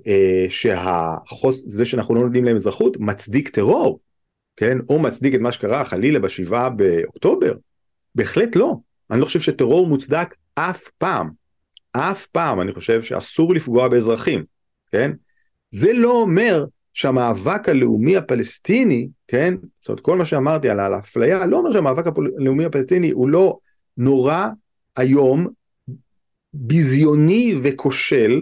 [0.08, 4.00] אה, שהחוס, זה שאנחנו לא נותנים להם אזרחות מצדיק טרור,
[4.56, 7.54] כן, או מצדיק את מה שקרה חלילה בשבעה באוקטובר,
[8.16, 8.76] בהחלט לא.
[9.12, 11.30] אני לא חושב שטרור מוצדק אף פעם.
[11.92, 14.44] אף פעם אני חושב שאסור לפגוע באזרחים,
[14.92, 15.12] כן?
[15.72, 19.54] זה לא אומר שהמאבק הלאומי הפלסטיני, כן?
[19.82, 22.04] זאת אומרת כל מה שאמרתי על האפליה, לא אומר שהמאבק
[22.38, 23.58] הלאומי הפלסטיני הוא לא
[23.98, 24.48] נורא
[24.96, 25.48] היום,
[26.54, 28.42] ביזיוני וכושל,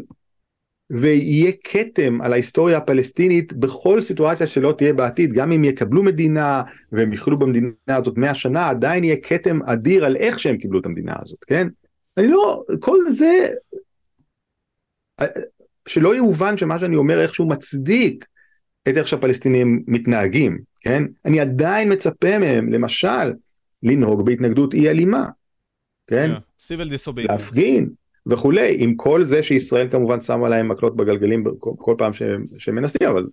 [0.89, 7.13] ויהיה כתם על ההיסטוריה הפלסטינית בכל סיטואציה שלא תהיה בעתיד, גם אם יקבלו מדינה והם
[7.13, 11.13] יחיו במדינה הזאת 100 שנה, עדיין יהיה כתם אדיר על איך שהם קיבלו את המדינה
[11.21, 11.67] הזאת, כן?
[12.17, 13.47] אני לא, כל זה,
[15.87, 18.25] שלא יאובן שמה שאני אומר איכשהו מצדיק
[18.89, 21.04] את איך שהפלסטינים מתנהגים, כן?
[21.26, 23.34] אני עדיין מצפה מהם, למשל,
[23.84, 25.26] לנהוג בהתנגדות אי אלימה,
[26.08, 26.32] כן?
[26.32, 26.74] Yeah.
[27.17, 27.89] להפגין,
[28.28, 33.10] וכולי, עם כל זה שישראל כמובן שמה להם מקלות בגלגלים כל, פעם שהם, שהם מנסים,
[33.10, 33.28] אבל...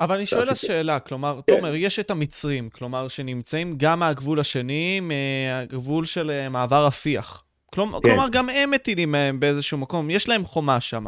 [0.00, 1.56] אבל אני שואל השאלה, כלומר, כן.
[1.56, 7.44] תומר, יש את המצרים, כלומר, שנמצאים גם מהגבול השני, מהגבול של אה, מעבר רפיח.
[7.74, 8.08] כלומר, כן.
[8.08, 11.04] כלומר, גם הם מטילים מהם באיזשהו מקום, יש להם חומה שם.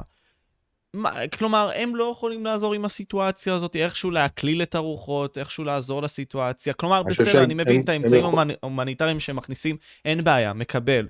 [1.39, 6.75] כלומר, הם לא יכולים לעזור עם הסיטואציה הזאת, איכשהו להקליל את הרוחות, איכשהו לעזור לסיטואציה.
[6.75, 8.25] כלומר, בסדר, אני מבין הם, את האמצעים
[8.63, 11.09] ההומניטריים שהם מכניסים, אין בעיה, מקבל.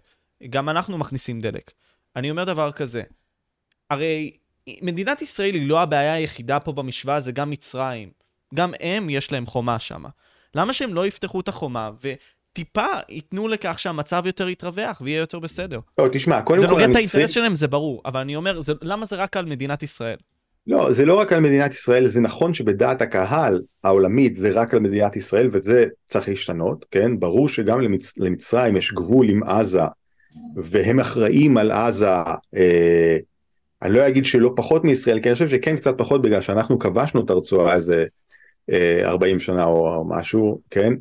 [0.50, 1.72] גם אנחנו מכניסים דלק.
[2.16, 3.02] אני אומר דבר כזה,
[3.90, 4.36] הרי
[4.82, 8.10] מדינת ישראל היא לא הבעיה היחידה פה במשוואה, זה גם מצרים.
[8.54, 10.04] גם הם, יש להם חומה שם.
[10.54, 11.90] למה שהם לא יפתחו את החומה
[12.54, 15.80] וטיפה ייתנו לכך שהמצב יותר יתרווח ויהיה יותר בסדר?
[15.98, 16.66] לא, תשמע, קודם כל...
[16.66, 19.46] זה נוגד את האינטרס שלהם, זה ברור, אבל אני אומר, זה, למה זה רק על
[19.46, 20.16] מדינת ישראל?
[20.66, 24.80] לא, זה לא רק על מדינת ישראל, זה נכון שבדעת הקהל העולמית זה רק על
[24.80, 27.20] מדינת ישראל וזה צריך להשתנות, כן?
[27.20, 28.18] ברור שגם למצ...
[28.18, 29.82] למצרים יש גבול עם עזה
[30.56, 32.08] והם אחראים על עזה,
[32.56, 33.18] אה,
[33.82, 37.24] אני לא אגיד שלא פחות מישראל, כי אני חושב שכן קצת פחות בגלל שאנחנו כבשנו
[37.24, 38.04] את הרצועה איזה
[38.72, 40.92] אה, 40 שנה או משהו, כן?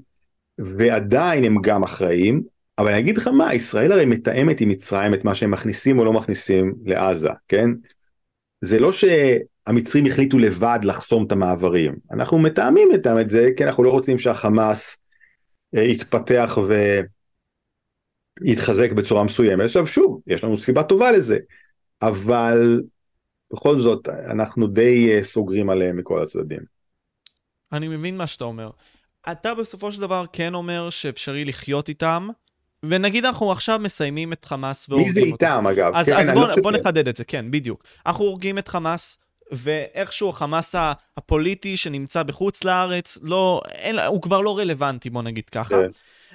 [0.57, 2.41] ועדיין הם גם אחראים,
[2.77, 6.05] אבל אני אגיד לך מה, ישראל הרי מתאמת עם מצרים את מה שהם מכניסים או
[6.05, 7.69] לא מכניסים לעזה, כן?
[8.61, 13.83] זה לא שהמצרים החליטו לבד לחסום את המעברים, אנחנו מתאמים איתם את זה, כי אנחנו
[13.83, 14.97] לא רוצים שהחמאס
[15.75, 16.73] אה, יתפתח ו...
[18.41, 19.65] יתחזק בצורה מסוימת.
[19.65, 21.37] עכשיו שוב, יש לנו סיבה טובה לזה,
[22.01, 22.81] אבל
[23.53, 26.59] בכל זאת אנחנו די אה, סוגרים עליהם מכל הצדדים.
[27.71, 28.69] אני מבין מה שאתה אומר.
[29.31, 32.29] אתה בסופו של דבר כן אומר שאפשרי לחיות איתם,
[32.83, 35.21] ונגיד אנחנו עכשיו מסיימים את חמאס והורגים אותם.
[35.21, 35.91] מי זה איתם אגב?
[35.95, 37.83] אז, כן, אז בוא, לא בוא נחדד את זה, כן, בדיוק.
[38.05, 39.17] אנחנו הורגים את חמאס,
[39.51, 40.75] ואיכשהו החמאס
[41.17, 45.75] הפוליטי שנמצא בחוץ לארץ, לא, אין, הוא כבר לא רלוונטי, בוא נגיד ככה.
[45.75, 45.89] כן.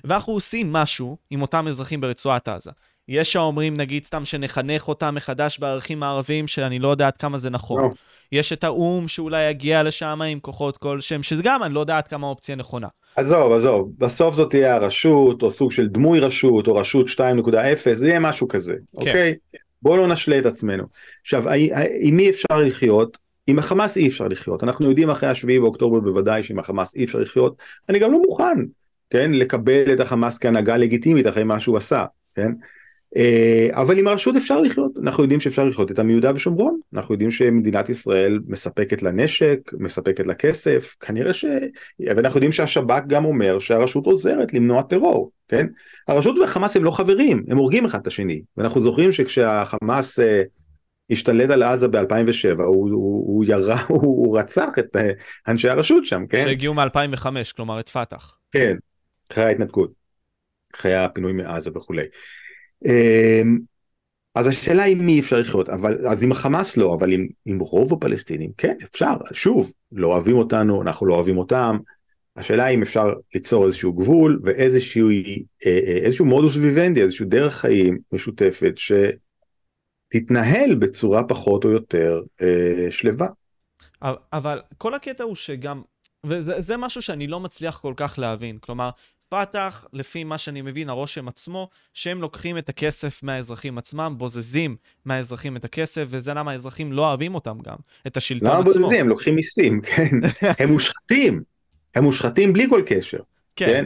[0.05, 2.71] ואנחנו עושים משהו עם אותם אזרחים ברצועת עזה.
[3.09, 7.51] יש האומרים, נגיד, סתם שנחנך אותם מחדש בערכים הערביים, שאני לא יודע עד כמה זה
[7.51, 7.91] נכון.
[7.91, 7.95] No.
[8.33, 12.09] יש את האו"ם שאולי יגיע לשם עם כוחות כלשהם, שזה גם, אני לא יודע עד
[12.09, 12.89] כמה האופציה נכונה.
[13.17, 18.09] עזוב, עזוב, בסוף זאת תהיה הרשות, או סוג של דמוי רשות, או רשות 2.0, זה
[18.09, 19.09] יהיה משהו כזה, כן.
[19.09, 19.35] אוקיי?
[19.83, 20.85] בואו לא נשלה את עצמנו.
[21.23, 21.45] עכשיו,
[22.01, 23.19] עם מי אפשר לחיות?
[23.47, 24.65] עם החמאס אי אפשר לחיות.
[24.65, 27.57] אנחנו יודעים אחרי השביעי באוקטובר בוודאי שעם החמאס אי אפשר לחיות.
[27.89, 28.59] אני גם לא מוכן
[29.11, 32.53] כן, לקבל את החמאס כהנהגה לגיטימית אחרי מה שהוא עשה, כן?
[33.17, 37.31] אה, אבל עם הרשות אפשר לחיות, אנחנו יודעים שאפשר לחיות איתה מיהודה ושומרון, אנחנו יודעים
[37.31, 41.45] שמדינת ישראל מספקת לה נשק, מספקת לה כסף, כנראה ש...
[42.01, 45.67] ואנחנו יודעים שהשב"כ גם אומר שהרשות עוזרת למנוע טרור, כן?
[46.09, 50.43] הרשות והחמאס הם לא חברים, הם הורגים אחד את השני, ואנחנו זוכרים שכשהחמאס אה,
[51.11, 55.11] השתלט על עזה ב-2007, הוא, הוא, הוא ירה, הוא, הוא רצח את אה,
[55.49, 56.45] אנשי הרשות שם, כן?
[56.47, 58.39] שהגיעו מ-2005, כלומר את פת"ח.
[58.53, 58.77] כן,
[59.33, 59.93] אחרי ההתנתקות,
[60.75, 62.05] אחרי הפינוי מעזה וכולי.
[64.39, 67.93] אז השאלה היא מי אפשר לחיות, אבל אז עם החמאס לא, אבל עם, עם רוב
[67.93, 71.79] הפלסטינים כן אפשר, שוב, לא אוהבים אותנו, אנחנו לא אוהבים אותם,
[72.37, 75.15] השאלה אם אפשר ליצור איזשהו גבול ואיזשהו אה,
[75.67, 78.75] אה, איזשהו מודוס ויבנדי, איזשהו דרך חיים משותפת
[80.15, 83.29] שתתנהל בצורה פחות או יותר אה, שלווה.
[84.33, 85.83] אבל כל הקטע הוא שגם,
[86.27, 88.91] וזה משהו שאני לא מצליח כל כך להבין, כלומר,
[89.29, 95.57] פת"ח, לפי מה שאני מבין, הרושם עצמו, שהם לוקחים את הכסף מהאזרחים עצמם, בוזזים מהאזרחים
[95.57, 98.71] את הכסף, וזה למה האזרחים לא אוהבים אותם גם, את השלטון למה עצמו.
[98.71, 99.01] למה בוזזים?
[99.01, 100.11] הם לוקחים מיסים, כן.
[100.65, 101.43] הם מושחתים.
[101.95, 103.19] הם מושחתים בלי כל קשר.
[103.57, 103.67] כן.
[103.67, 103.85] כן?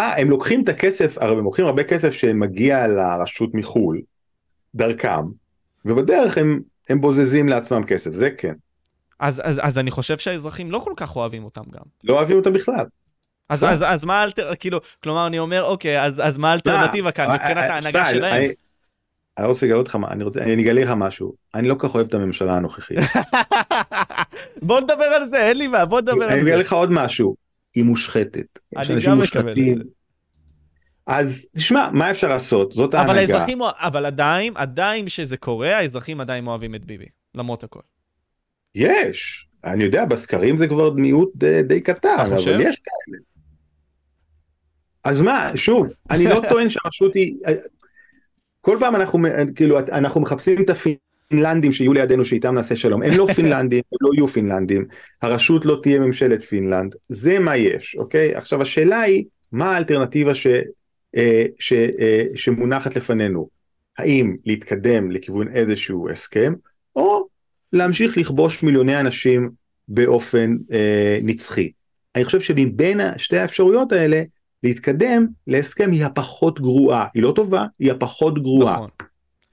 [0.00, 4.00] אה, הם לוקחים את הכסף, הרי הם לוקחים הרבה כסף שמגיע לרשות מחו"ל,
[4.74, 5.24] דרכם,
[5.84, 8.54] ובדרך הם, הם בוזזים לעצמם כסף, זה כן.
[9.20, 11.82] אז, אז, אז אני חושב שהאזרחים לא כל כך אוהבים אותם גם.
[12.04, 12.84] לא אוהבים אותם בכלל.
[13.50, 14.54] אז, אז, אז מה האלטר...
[14.54, 18.50] כאילו, כלומר, אני אומר, אוקיי, אז, אז מה האלטרנטיבה כאן מבחינת ההנהגה שלהם?
[19.38, 21.88] אני לא רוצה לגלות לך מה, אני רוצה, אני אגלה לך משהו, אני לא כל
[21.88, 22.98] כך אוהב את הממשלה הנוכחית.
[24.62, 26.34] בוא נדבר על זה, אין לי מה, בוא נדבר על זה.
[26.34, 27.36] אני אגלה לך עוד משהו,
[27.74, 28.58] היא מושחתת.
[28.76, 29.82] אני גם מקבל את זה.
[31.06, 32.72] אז תשמע, מה אפשר לעשות?
[32.72, 33.12] זאת ההנהגה.
[33.12, 37.80] אבל האזרחים, אבל עדיין, עדיין כשזה קורה, האזרחים עדיין אוהבים את ביבי, למרות הכל.
[38.74, 43.18] יש, אני יודע, בסקרים זה כבר מיעוט די, די קטן, אבל יש כאלה.
[45.04, 47.36] אז מה, שוב, אני לא טוען שהרשות היא,
[48.60, 53.26] כל פעם אנחנו, כאילו, אנחנו מחפשים את הפינלנדים שיהיו לידינו שאיתם נעשה שלום, הם לא
[53.36, 54.84] פינלנדים, הם לא יהיו פינלנדים,
[55.22, 58.34] הרשות לא תהיה ממשלת פינלנד, זה מה יש, אוקיי?
[58.34, 60.46] עכשיו השאלה היא, מה האלטרנטיבה ש,
[61.16, 63.48] אה, ש, אה, שמונחת לפנינו?
[63.98, 66.54] האם להתקדם לכיוון איזשהו הסכם,
[66.96, 67.26] או
[67.72, 69.50] להמשיך לכבוש מיליוני אנשים
[69.88, 71.70] באופן אה, נצחי.
[72.16, 74.22] אני חושב שמבין שתי האפשרויות האלה,
[74.62, 78.74] להתקדם להסכם היא הפחות גרועה, היא לא טובה, היא הפחות גרועה.
[78.74, 78.90] נכון.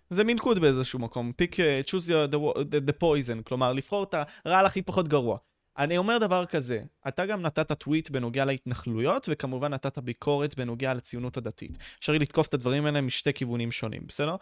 [0.09, 4.15] זה מלכוד באיזשהו מקום, פיק, uh, choose your, the, the, the poison, כלומר לבחור את
[4.45, 5.37] הרעל הכי פחות גרוע.
[5.77, 11.37] אני אומר דבר כזה, אתה גם נתת טוויט בנוגע להתנחלויות, וכמובן נתת ביקורת בנוגע לציונות
[11.37, 11.77] הדתית.
[11.99, 14.35] אפשר לתקוף את הדברים האלה משתי כיוונים שונים, בסדר?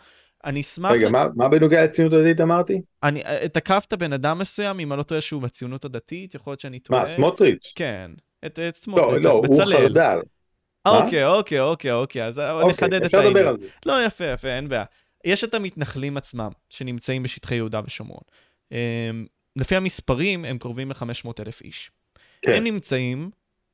[0.46, 0.92] אני אשמח...
[0.92, 2.82] רגע, מה, מה בנוגע לציונות הדתית אמרתי?
[3.04, 6.60] אני, אה, תקפת בן אדם מסוים, אם אני לא טועה שהוא בציונות הדתית, יכול להיות
[6.60, 7.02] שאני טועה.
[7.02, 7.74] מה, סמוטריץ'?
[7.76, 8.12] כן,
[8.46, 10.20] את, את סמוטריץ', לא, לא, הוא חרד"ל.
[10.86, 13.06] אוקיי, אוקיי, אוקיי, אוקיי, אז אוקיי, נחדד את העניין.
[13.06, 13.66] אפשר לדבר על זה.
[13.86, 14.84] לא, יפה, יפה, אין בעיה.
[15.26, 18.24] יש את המתנחלים עצמם, שנמצאים בשטחי יהודה ושומרון.
[18.72, 18.78] אמ,
[19.56, 21.92] לפי המספרים, הם קרובים ל-500 אלף איש.
[22.42, 22.54] כן.
[22.54, 23.30] הם נמצאים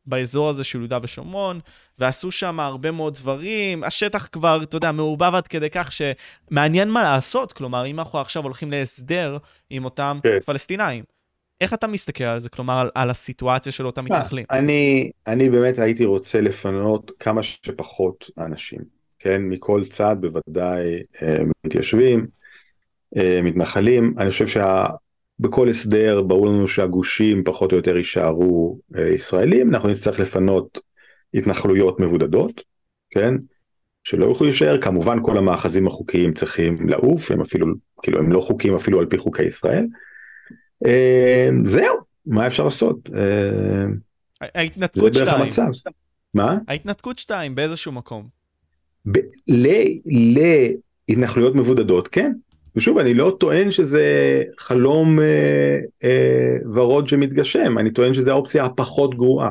[0.05, 1.59] באזור הזה של יהודה ושומרון,
[1.99, 3.83] ועשו שם הרבה מאוד דברים.
[3.83, 7.53] השטח כבר, אתה יודע, מעורבב עד כדי כך שמעניין מה לעשות.
[7.53, 9.37] כלומר, אם אנחנו עכשיו הולכים להסדר
[9.69, 10.39] עם אותם כן.
[10.45, 11.03] פלסטינאים.
[11.61, 12.49] איך אתה מסתכל על זה?
[12.49, 14.45] כלומר, על, על הסיטואציה של אותם מתנחלים.
[14.51, 18.79] אני, אני באמת הייתי רוצה לפנות כמה שפחות אנשים,
[19.19, 19.41] כן?
[19.41, 22.27] מכל צד, בוודאי אה, מתיישבים,
[23.17, 24.13] אה, מתנחלים.
[24.17, 30.19] אני חושב שבכל הסדר ברור לנו שהגושים פחות או יותר יישארו אה, ישראלים, אנחנו נצטרך
[30.19, 30.79] לפנות
[31.33, 32.61] התנחלויות מבודדות,
[33.09, 33.35] כן?
[34.03, 37.67] שלא יוכלו להישאר, כמובן כל המאחזים החוקיים צריכים לעוף, הם אפילו,
[38.01, 39.85] כאילו הם לא חוקיים אפילו על פי חוקי ישראל.
[40.85, 43.09] אה, זהו, מה אפשר לעשות?
[43.15, 43.85] אה,
[44.55, 45.71] ההתנתקות 2.
[46.33, 46.57] מה?
[46.67, 48.27] ההתנתקות 2 באיזשהו מקום.
[51.07, 52.31] להתנחלויות מבודדות, כן.
[52.75, 54.03] ושוב, אני לא טוען שזה
[54.59, 55.25] חלום אה,
[56.03, 59.49] אה, ורוד שמתגשם, אני טוען שזה האופציה הפחות גרועה.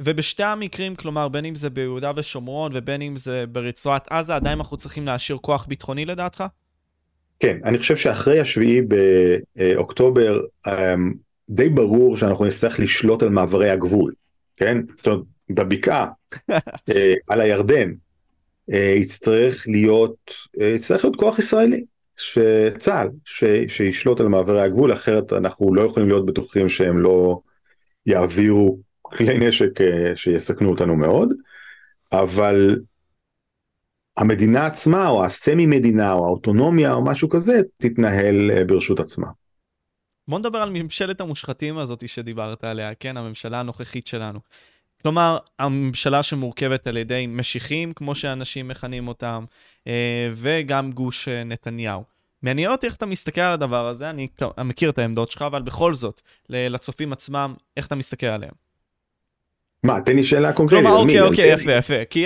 [0.00, 4.76] ובשתי המקרים, כלומר, בין אם זה ביהודה ושומרון ובין אם זה ברצועת עזה, עדיין אנחנו
[4.76, 6.44] צריכים להשאיר כוח ביטחוני לדעתך?
[7.42, 8.80] כן, אני חושב שאחרי השביעי
[9.56, 11.12] באוקטובר אמ,
[11.48, 14.12] די ברור שאנחנו נצטרך לשלוט על מעברי הגבול,
[14.56, 14.78] כן?
[14.96, 16.08] זאת אומרת, בבקעה,
[16.90, 17.92] אה, על הירדן,
[18.72, 20.16] אה, יצטרך להיות,
[20.60, 21.84] אה, יצטרך להיות כוח ישראלי,
[22.16, 27.40] שצה"ל, ש, שישלוט על מעברי הגבול, אחרת אנחנו לא יכולים להיות בטוחים שהם לא
[28.06, 29.70] יעבירו כלי נשק
[30.14, 31.32] שיסכנו אותנו מאוד,
[32.12, 32.76] אבל
[34.16, 39.26] המדינה עצמה או הסמי מדינה או האוטונומיה או משהו כזה תתנהל אה, ברשות עצמה.
[40.28, 44.40] בוא נדבר על ממשלת המושחתים הזאת שדיברת עליה, כן, הממשלה הנוכחית שלנו.
[45.02, 49.44] כלומר, הממשלה שמורכבת על ידי משיחים, כמו שאנשים מכנים אותם,
[49.86, 52.02] אה, וגם גוש אה, נתניהו.
[52.42, 55.94] מעניין אותי איך אתה מסתכל על הדבר הזה, אני מכיר את העמדות שלך, אבל בכל
[55.94, 58.52] זאת, לצופים עצמם, איך אתה מסתכל עליהם?
[59.82, 60.86] מה, תן לי שאלה קונקרטית.
[60.86, 62.04] כלומר, אוקיי, אוקיי, יפה, יפה.
[62.10, 62.18] כי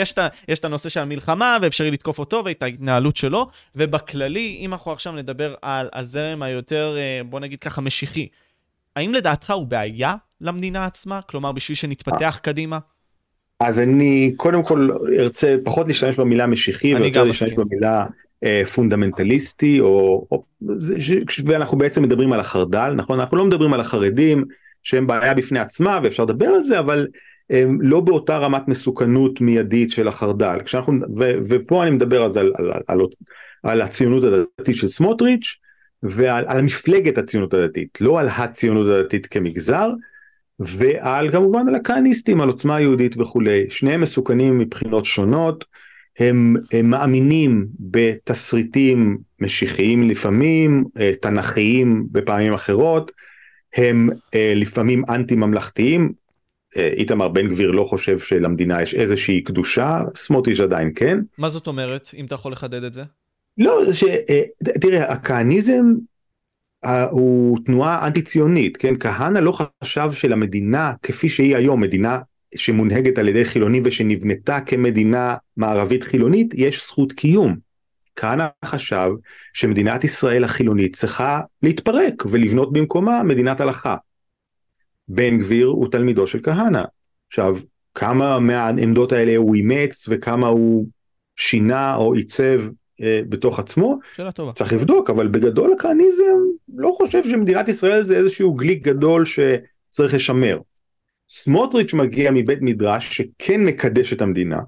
[0.49, 5.12] יש את הנושא של המלחמה, ואפשרי לתקוף אותו, ואת ההתנהלות שלו, ובכללי, אם אנחנו עכשיו
[5.12, 8.29] נדבר על הזרם היותר, אה, בוא נגיד ככה, משיחי,
[8.97, 11.21] האם לדעתך הוא בעיה למדינה עצמה?
[11.23, 12.79] כלומר, בשביל שנתפתח קדימה?
[13.61, 18.07] אז אני קודם כל ארצה פחות להשתמש במילה משיחי, ויותר להשתמש במילה
[18.45, 20.27] אה, פונדמנטליסטי, או,
[21.45, 23.21] ואנחנו בעצם מדברים על החרד"ל, נכון?
[23.21, 24.45] אנחנו לא מדברים על החרדים,
[24.83, 27.07] שהם בעיה בפני עצמה, ואפשר לדבר על זה, אבל
[27.51, 30.59] הם לא באותה רמת מסוכנות מיידית של החרד"ל.
[30.65, 33.01] כשאנחנו, ו, ופה אני מדבר על, על, על, על,
[33.63, 35.57] על הציונות הדתית של סמוטריץ',
[36.03, 39.91] ועל על מפלגת הציונות הדתית, לא על הציונות הדתית כמגזר,
[40.59, 43.67] ועל כמובן על הכהניסטים, על עוצמה יהודית וכולי.
[43.71, 45.65] שניהם מסוכנים מבחינות שונות,
[46.19, 53.13] הם, הם מאמינים בתסריטים משיחיים לפעמים, אה, תנכיים בפעמים אחרות,
[53.75, 56.13] הם אה, לפעמים אנטי ממלכתיים,
[56.77, 61.19] איתמר בן גביר לא חושב שלמדינה יש איזושהי קדושה, סמוטריץ' עדיין כן.
[61.39, 63.03] מה זאת אומרת, אם אתה יכול לחדד את זה?
[63.59, 64.43] לא, ש, אה,
[64.81, 65.85] תראה, הכהניזם
[67.11, 68.95] הוא תנועה אנטי ציונית, כן?
[69.01, 72.21] כהנא לא חשב שלמדינה כפי שהיא היום, מדינה
[72.55, 77.57] שמונהגת על ידי חילונים ושנבנתה כמדינה מערבית חילונית, יש זכות קיום.
[78.17, 79.11] כהנא חשב
[79.53, 83.97] שמדינת ישראל החילונית צריכה להתפרק ולבנות במקומה מדינת הלכה.
[85.09, 86.83] בן גביר הוא תלמידו של כהנא.
[87.29, 87.57] עכשיו,
[87.95, 90.87] כמה מהעמדות האלה הוא אימץ וכמה הוא
[91.37, 92.62] שינה או עיצב
[93.01, 94.53] אה, בתוך עצמו, שאלה טובה.
[94.53, 96.38] צריך לבדוק, אבל בגדול הכהניזם
[96.77, 100.59] לא חושב שמדינת ישראל זה איזשהו גליק גדול שצריך לשמר.
[101.29, 104.61] סמוטריץ' מגיע מבית מדרש שכן מקדש את המדינה,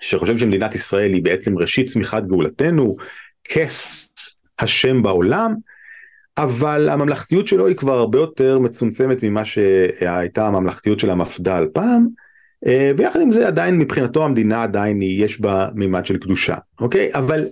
[0.00, 2.96] שחושב שמדינת ישראל היא בעצם ראשית צמיחת גאולתנו,
[3.44, 4.12] כס
[4.58, 5.54] השם בעולם,
[6.38, 12.06] אבל הממלכתיות שלו היא כבר הרבה יותר מצומצמת ממה שהייתה הממלכתיות של המפד"ל פעם,
[12.66, 17.10] אה, ויחד עם זה עדיין מבחינתו המדינה עדיין יש בה מימד של קדושה, אוקיי?
[17.14, 17.48] אבל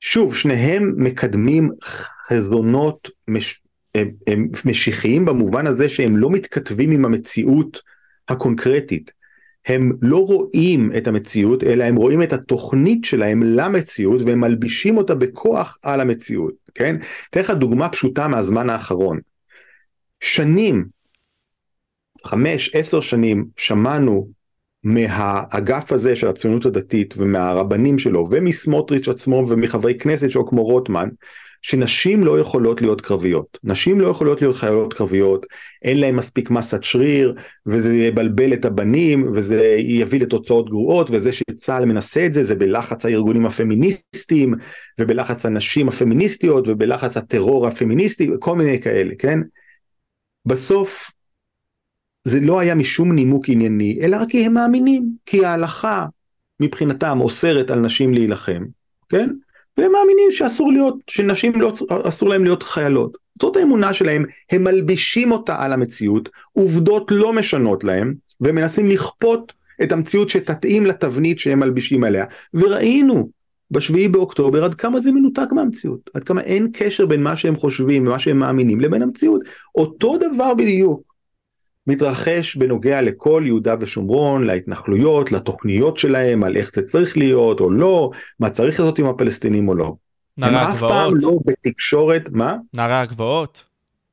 [0.00, 3.60] שוב, שניהם מקדמים חזונות מש...
[3.94, 7.80] הם, הם משיחיים במובן הזה שהם לא מתכתבים עם המציאות
[8.28, 9.10] הקונקרטית.
[9.66, 15.14] הם לא רואים את המציאות, אלא הם רואים את התוכנית שלהם למציאות והם מלבישים אותה
[15.14, 16.96] בכוח על המציאות, כן?
[17.30, 19.18] אתן לך דוגמה פשוטה מהזמן האחרון.
[20.20, 20.84] שנים,
[22.26, 24.28] חמש, עשר שנים, שמענו
[24.82, 31.08] מהאגף הזה של הציונות הדתית ומהרבנים שלו ומסמוטריץ' עצמו ומחברי כנסת שלו כמו רוטמן
[31.64, 35.46] שנשים לא יכולות להיות קרביות, נשים לא יכולות להיות חיילות קרביות,
[35.82, 37.34] אין להן מספיק מסת שריר
[37.66, 43.06] וזה יבלבל את הבנים וזה יביא לתוצאות גרועות וזה שצה"ל מנסה את זה זה בלחץ
[43.06, 44.54] הארגונים הפמיניסטיים
[45.00, 49.38] ובלחץ הנשים הפמיניסטיות ובלחץ הטרור הפמיניסטי כל מיני כאלה כן.
[50.46, 51.10] בסוף
[52.24, 56.06] זה לא היה משום נימוק ענייני אלא רק כי הם מאמינים כי ההלכה
[56.60, 58.64] מבחינתם אוסרת על נשים להילחם
[59.08, 59.30] כן
[59.78, 63.18] והם מאמינים שאסור להיות, שנשים לא, אסור להם להיות חיילות.
[63.42, 69.92] זאת האמונה שלהם, הם מלבישים אותה על המציאות, עובדות לא משנות להם, ומנסים לכפות את
[69.92, 72.24] המציאות שתתאים לתבנית שהם מלבישים עליה.
[72.54, 73.28] וראינו
[73.70, 78.06] בשביעי באוקטובר עד כמה זה מנותק מהמציאות, עד כמה אין קשר בין מה שהם חושבים
[78.06, 79.40] ומה שהם מאמינים לבין המציאות.
[79.74, 81.13] אותו דבר בדיוק
[81.86, 88.10] מתרחש בנוגע לכל יהודה ושומרון, להתנחלויות, לתוכניות שלהם, על איך זה צריך להיות או לא,
[88.40, 89.94] מה צריך לעשות עם הפלסטינים או לא.
[90.38, 90.92] נערי הגבעות.
[90.92, 92.56] הם אף פעם לא בתקשורת, מה?
[92.74, 93.64] נערי הגבעות.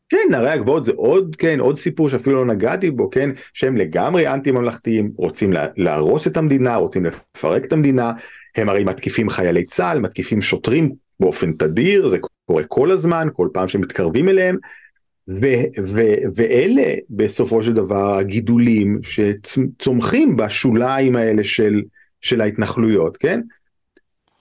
[0.10, 4.28] כן, נערי הגבעות זה עוד, כן, עוד סיפור שאפילו לא נגעתי בו, כן, שהם לגמרי
[4.28, 8.12] אנטי ממלכתיים, רוצים להרוס את המדינה, רוצים לפרק את המדינה,
[8.56, 13.68] הם הרי מתקיפים חיילי צה"ל, מתקיפים שוטרים באופן תדיר, זה קורה כל הזמן, כל פעם
[13.68, 14.58] שמתקרבים אליהם,
[15.32, 21.82] ו- ו- ואלה בסופו של דבר הגידולים שצומחים בשוליים האלה של,
[22.22, 23.42] של ההתנחלויות, כן?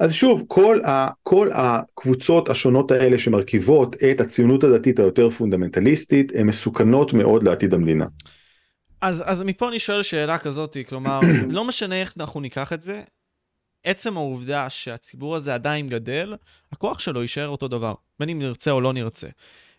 [0.01, 6.47] אז שוב, כל, ה, כל הקבוצות השונות האלה שמרכיבות את הציונות הדתית היותר פונדמנטליסטית, הן
[6.47, 8.07] מסוכנות מאוד לעתיד המדינה.
[9.01, 13.03] אז, אז מפה אני שואל שאלה כזאת, כלומר, לא משנה איך אנחנו ניקח את זה,
[13.85, 16.35] עצם העובדה שהציבור הזה עדיין גדל,
[16.73, 19.29] הכוח שלו יישאר אותו דבר, בין אם נרצה או לא נרצה.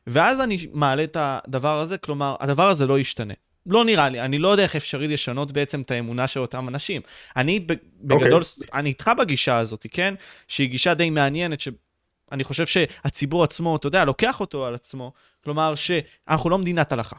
[0.07, 3.33] ואז אני מעלה את הדבר הזה, כלומר, הדבר הזה לא ישתנה.
[3.65, 7.01] לא נראה לי, אני לא יודע איך אפשרי לשנות בעצם את האמונה של אותם אנשים.
[7.35, 8.45] אני בגדול, okay.
[8.59, 8.79] אוקיי.
[8.79, 10.13] אני איתך בגישה הזאת, כן?
[10.47, 15.75] שהיא גישה די מעניינת, שאני חושב שהציבור עצמו, אתה יודע, לוקח אותו על עצמו, כלומר
[15.75, 17.15] שאנחנו לא מדינת הלכה.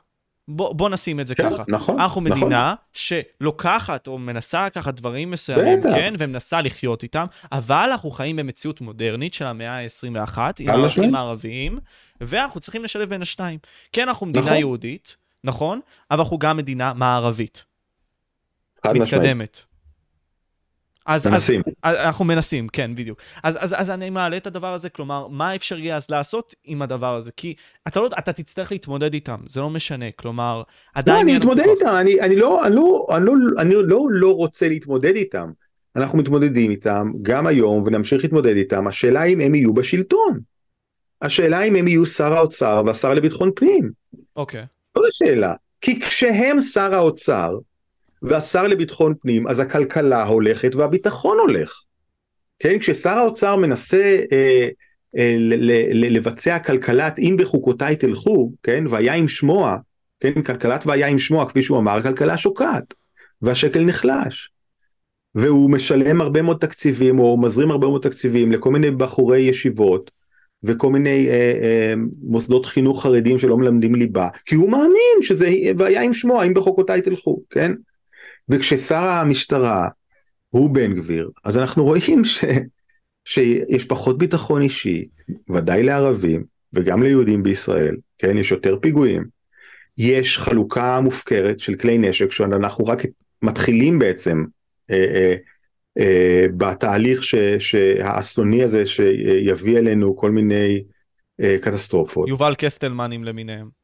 [0.48, 1.62] בוא, בוא נשים את זה כן, ככה.
[1.68, 2.38] נכון, אנחנו נכון.
[2.38, 5.90] מדינה שלוקחת או מנסה לקחת דברים מסוימים, בטח.
[5.94, 10.86] כן, ומנסה לחיות איתם, אבל אנחנו חיים במציאות מודרנית של המאה ה-21, עם חד ערכים
[10.86, 11.10] משמעית.
[11.10, 11.78] מערביים,
[12.20, 13.58] ואנחנו צריכים לשלב בין השניים.
[13.92, 14.56] כן, אנחנו מדינה נכון.
[14.56, 15.80] יהודית, נכון,
[16.10, 17.64] אבל אנחנו גם מדינה מערבית,
[18.86, 19.71] חד משמעית.
[21.06, 21.62] אז, אז, מנסים.
[21.82, 23.18] אז אנחנו מנסים, כן, בדיוק.
[23.42, 26.82] אז, אז, אז אני מעלה את הדבר הזה, כלומר, מה אפשר יהיה אז לעשות עם
[26.82, 27.30] הדבר הזה?
[27.36, 27.54] כי
[27.88, 30.62] אתה לא, אתה תצטרך להתמודד איתם, זה לא משנה, כלומר,
[30.94, 31.16] עדיין...
[31.16, 31.74] לא, אני אתמודד כוח.
[31.80, 35.50] איתם, אני, אני, לא, אני, לא, אני, לא, אני לא, לא רוצה להתמודד איתם.
[35.96, 38.86] אנחנו מתמודדים איתם גם היום ונמשיך להתמודד איתם.
[38.86, 40.40] השאלה אם הם יהיו בשלטון.
[41.22, 43.90] השאלה אם הם יהיו שר האוצר והשר לביטחון פנים.
[44.36, 44.64] אוקיי.
[44.94, 45.54] זאת השאלה.
[45.80, 47.58] כי כשהם שר האוצר
[48.22, 51.82] והשר לביטחון פנים, אז הכלכלה הולכת והביטחון הולך.
[52.58, 54.68] כן, כששר האוצר מנסה אה,
[55.16, 59.76] אה, ל- ל- ל- לבצע כלכלת אם בחוקותיי תלכו, כן, והיה עם שמוע,
[60.20, 62.94] כן, כלכלת והיה עם שמוע, כפי שהוא אמר, הכלכלה שוקעת,
[63.42, 64.50] והשקל נחלש.
[65.34, 70.10] והוא משלם הרבה מאוד תקציבים, או מזרים הרבה מאוד תקציבים לכל מיני בחורי ישיבות,
[70.62, 76.02] וכל מיני אה, אה, מוסדות חינוך חרדים שלא מלמדים ליבה, כי הוא מאמין שזה, והיה
[76.02, 77.72] עם שמוע, אם בחוקותיי תלכו, כן?
[78.48, 79.88] וכששר המשטרה
[80.48, 82.44] הוא בן גביר, אז אנחנו רואים ש,
[83.24, 85.08] שיש פחות ביטחון אישי,
[85.50, 89.24] ודאי לערבים וגם ליהודים בישראל, כן, יש יותר פיגועים,
[89.98, 93.02] יש חלוקה מופקרת של כלי נשק שאנחנו רק
[93.42, 94.44] מתחילים בעצם
[94.90, 95.34] אה, אה,
[95.98, 100.82] אה, בתהליך ש, שהאסוני הזה שיביא אלינו כל מיני
[101.40, 102.28] אה, קטסטרופות.
[102.28, 103.81] יובל קסטלמנים למיניהם.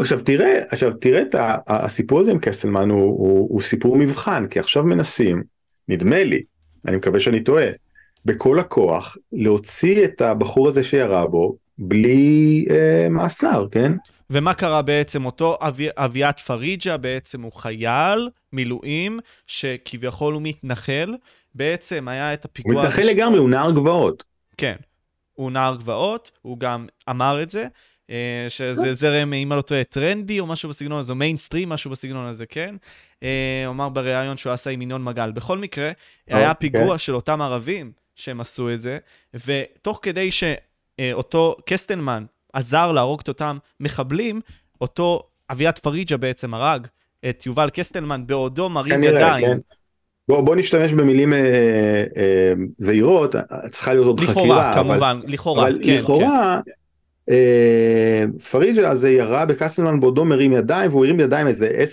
[0.00, 1.34] בדיוק עכשיו תראה עכשיו תראה את
[1.66, 5.42] הסיפור הזה עם קסלמן הוא, הוא, הוא סיפור מבחן כי עכשיו מנסים
[5.88, 6.42] נדמה לי
[6.88, 7.66] אני מקווה שאני טועה
[8.24, 13.92] בכל הכוח להוציא את הבחור הזה שירה בו בלי אה, מאסר כן
[14.32, 15.24] ומה קרה בעצם?
[15.24, 21.14] אותו אבי, אביעד פריג'ה בעצם הוא חייל מילואים, שכביכול הוא מתנחל.
[21.54, 22.82] בעצם היה את הוא הפיגוע...
[22.82, 24.24] מתנחל הזה ש- לגמרי הוא נער גבעות
[24.56, 24.76] כן.
[25.32, 27.66] הוא נער גבעות, הוא גם אמר את זה,
[28.48, 32.26] שזה זרם, אם אני לא טועה, טרנדי או משהו בסגנון הזה, או מיינסטרים, משהו בסגנון
[32.26, 32.74] הזה, כן?
[33.22, 35.30] אה, אמר בריאיון שהוא עשה עם ינון מגל.
[35.32, 35.90] בכל מקרה,
[36.28, 36.70] היה אוקיי.
[36.70, 38.98] פיגוע של אותם ערבים שהם עשו את זה,
[39.46, 44.40] ותוך כדי שאותו קסטלמן עזר להרוג את אותם מחבלים,
[44.80, 46.86] אותו אביעד פריג'ה בעצם הרג
[47.28, 49.46] את יובל קסטלמן בעודו מרים ידיים.
[49.46, 49.58] כן
[50.28, 51.38] בוא, בוא נשתמש במילים אה,
[52.16, 53.34] אה, זהירות
[53.70, 55.96] צריכה להיות עוד לכאורה, חקירה אבל כמובן, לכאורה, אבל כן, כן.
[55.96, 56.60] לכאורה, אה,
[58.50, 61.84] פריג'ה הזה ירה בקסלמן בעודו מרים ידיים והוא הרים ידיים איזה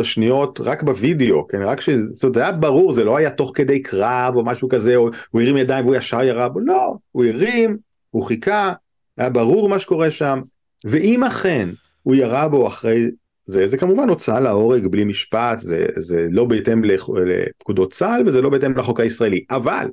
[0.00, 1.90] 10-12 שניות רק בווידאו, כן, רק ש...
[1.90, 5.08] זאת אומרת, זה היה ברור, זה לא היה תוך כדי קרב או משהו כזה, או
[5.30, 7.76] הוא הרים ידיים והוא ישר ירה בו, לא, הוא הרים,
[8.10, 8.72] הוא חיכה,
[9.16, 10.40] היה ברור מה שקורה שם,
[10.84, 11.68] ואם אכן
[12.02, 13.10] הוא ירה בו אחרי
[13.44, 18.50] זה, זה כמובן הוצאה להורג בלי משפט, זה, זה לא בהתאם לפקודות צה"ל וזה לא
[18.50, 19.88] בהתאם לחוק הישראלי, אבל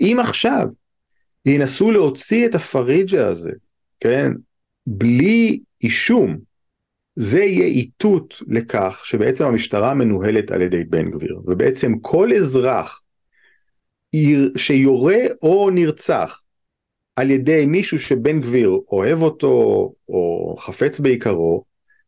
[0.00, 0.66] אם עכשיו
[1.46, 3.50] ינסו להוציא את הפריג'ה הזה,
[4.04, 4.32] כן,
[4.86, 6.36] בלי אישום,
[7.16, 13.02] זה יהיה איתות לכך שבעצם המשטרה מנוהלת על ידי בן גביר, ובעצם כל אזרח
[14.56, 16.42] שיורה או נרצח
[17.16, 21.64] על ידי מישהו שבן גביר אוהב אותו או חפץ בעיקרו,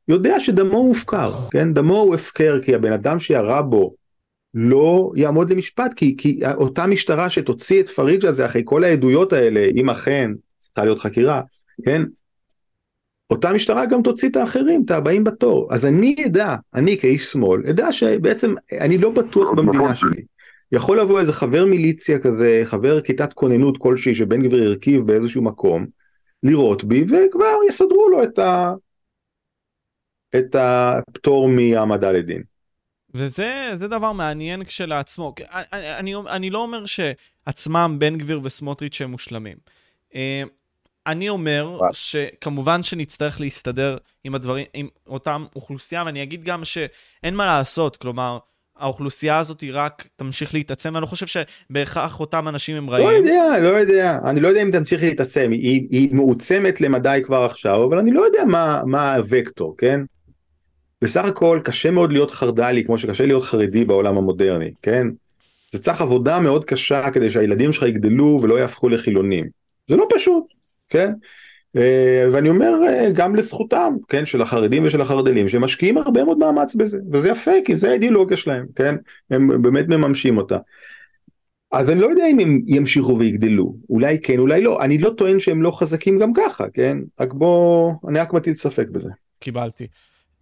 [0.09, 1.73] יודע שדמו מופקר, כן?
[1.73, 3.95] דמו הוא הפקר כי הבן אדם שירה בו
[4.55, 9.69] לא יעמוד למשפט כי, כי אותה משטרה שתוציא את פריג'ה הזה אחרי כל העדויות האלה
[9.77, 11.43] אם אכן צריכה להיות חקירה
[11.85, 12.03] כן
[13.31, 17.63] אותה משטרה גם תוציא את האחרים את הבאים בתור אז אני אדע אני כאיש שמאל
[17.71, 20.23] אדע שבעצם אני לא בטוח במדינה שלי
[20.73, 25.87] יכול לבוא איזה חבר מיליציה כזה חבר כיתת כוננות כלשהי שבן גביר הרכיב באיזשהו מקום
[26.43, 28.73] לירות בי וכבר יסדרו לו את, ה...
[30.37, 32.43] את הפטור מהעמדה לדין.
[33.15, 35.35] וזה זה דבר מעניין כשלעצמו.
[35.73, 39.57] אני, אני, אני לא אומר שעצמם בן גביר וסמוטריץ' הם מושלמים.
[41.07, 47.47] אני אומר שכמובן שנצטרך להסתדר עם הדברים, עם אותם אוכלוסייה, ואני אגיד גם שאין מה
[47.47, 48.39] לעשות, כלומר,
[48.79, 53.09] האוכלוסייה הזאת היא רק תמשיך להתעצם, ואני לא חושב שבהכרח אותם אנשים הם רעים.
[53.09, 57.45] לא יודע, לא יודע, אני לא יודע אם תמשיך להתעצם, היא, היא מעוצמת למדי כבר
[57.45, 60.01] עכשיו, אבל אני לא יודע מה, מה הוקטור, כן?
[61.03, 65.07] בסך הכל קשה מאוד להיות חרד"לי כמו שקשה להיות חרדי בעולם המודרני, כן?
[65.73, 69.47] זה צריך עבודה מאוד קשה כדי שהילדים שלך יגדלו ולא יהפכו לחילונים.
[69.89, 70.45] זה לא פשוט,
[70.89, 71.13] כן?
[72.33, 72.73] ואני אומר
[73.15, 77.77] גם לזכותם, כן, של החרדים ושל החרדלים, שמשקיעים הרבה מאוד מאמץ בזה, וזה יפה, כי
[77.77, 78.95] זה האידיאולוגיה שלהם, כן?
[79.31, 80.57] הם באמת מממשים אותה.
[81.73, 85.41] אז אני לא יודע אם הם ימשיכו ויגדלו, אולי כן, אולי לא, אני לא טוען
[85.41, 86.99] שהם לא חזקים גם ככה, כן?
[87.21, 89.09] רק בוא, אני רק מטיל ספק בזה.
[89.39, 89.87] קיבלתי.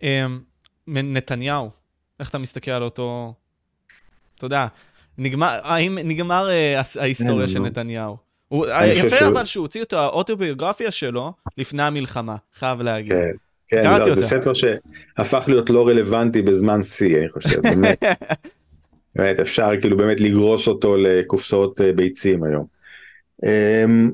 [0.03, 0.41] אמ,
[0.87, 1.71] נתניהו,
[2.21, 3.35] איך אתה מסתכל על אותו,
[4.37, 4.67] אתה יודע,
[5.19, 8.17] נגמר, האם נגמר אה, ההיסטוריה של נתניהו?
[8.55, 13.13] הוא, יפה אבל שהוא הוציא את האוטוביוגרפיה שלו לפני המלחמה, חייב להגיד.
[13.13, 13.33] כן,
[13.69, 18.05] כן, לא, זה ספר שהפך להיות לא רלוונטי בזמן שיא, אני חושב, באמת.
[19.17, 22.67] באמת, אפשר כאילו באמת לגרוס אותו לקופסאות אה, ביצים היום.
[23.45, 24.11] אמ,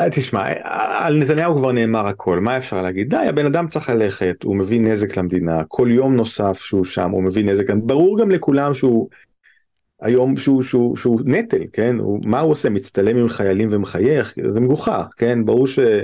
[0.00, 0.44] אה, תשמע,
[1.04, 3.10] על נתניהו כבר נאמר הכל, מה אפשר להגיד?
[3.10, 7.22] די, הבן אדם צריך ללכת, הוא מביא נזק למדינה, כל יום נוסף שהוא שם הוא
[7.22, 9.08] מביא נזק, ברור גם לכולם שהוא
[10.00, 11.96] היום שהוא, שהוא, שהוא נטל, כן?
[11.98, 12.70] הוא, מה הוא עושה?
[12.70, 14.34] מצטלם עם חיילים ומחייך?
[14.48, 15.44] זה מגוחך, כן?
[15.44, 16.02] ברור שלא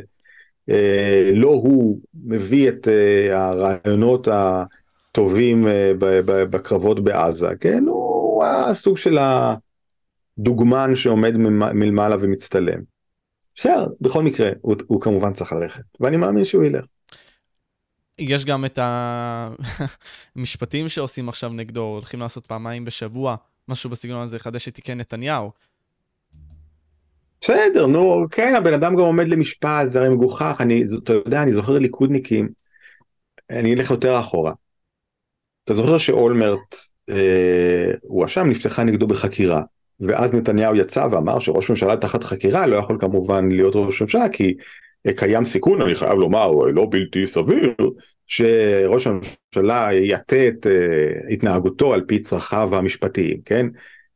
[0.70, 5.92] אה, הוא מביא את אה, הרעיונות הטובים אה,
[6.51, 7.84] בקרבות בעזה, כן?
[7.86, 9.18] הוא הסוג של
[10.38, 11.36] הדוגמן שעומד
[11.74, 12.80] מלמעלה ומצטלם.
[13.55, 16.84] בסדר, בכל מקרה, הוא, הוא כמובן צריך ללכת, ואני מאמין שהוא ילך.
[18.18, 18.78] יש גם את
[20.36, 23.36] המשפטים שעושים עכשיו נגדו, הולכים לעשות פעמיים בשבוע,
[23.68, 25.50] משהו בסגנון הזה, חדש את תיקי נתניהו.
[27.40, 31.52] בסדר, נו, כן, הבן אדם גם עומד למשפט, זה הרי מגוחך, אני, אתה יודע, אני
[31.52, 32.48] זוכר ליכודניקים,
[33.50, 34.52] אני אלך יותר אחורה.
[35.64, 36.76] אתה זוכר שאולמרט
[37.10, 39.62] אה, הואשם, נפתחה נגדו בחקירה,
[40.00, 44.54] ואז נתניהו יצא ואמר שראש ממשלה תחת חקירה לא יכול כמובן להיות ראש ממשלה, כי
[45.16, 47.74] קיים סיכון, אני חייב לומר, לא בלתי סביר,
[48.27, 53.66] שראש הממשלה יטה את uh, התנהגותו על פי צרכיו המשפטיים, כן?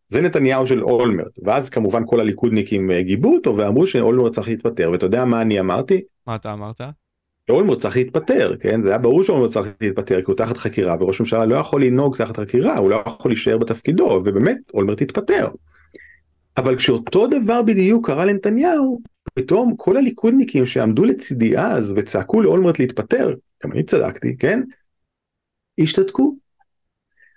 [0.08, 4.90] זה נתניהו של אולמרט, ואז כמובן כל הליכודניקים uh, גיבו אותו ואמרו שאולמרט צריך להתפטר,
[4.90, 6.00] ואתה יודע מה אני אמרתי?
[6.26, 6.80] מה אתה אמרת?
[7.50, 8.82] אולמרט צריך להתפטר, כן?
[8.82, 12.16] זה היה ברור שאולמרט צריך להתפטר כי הוא תחת חקירה וראש הממשלה לא יכול לנהוג
[12.16, 15.48] תחת חקירה, הוא לא יכול להישאר בתפקידו, ובאמת אולמרט התפטר.
[16.56, 19.00] אבל כשאותו דבר בדיוק קרה לנתניהו,
[19.34, 23.34] פתאום כל הליכודניקים שעמדו לצידי אז וצעקו לאולמרט להתפטר,
[23.64, 24.60] גם אני צדקתי, כן?
[25.78, 26.36] השתתקו.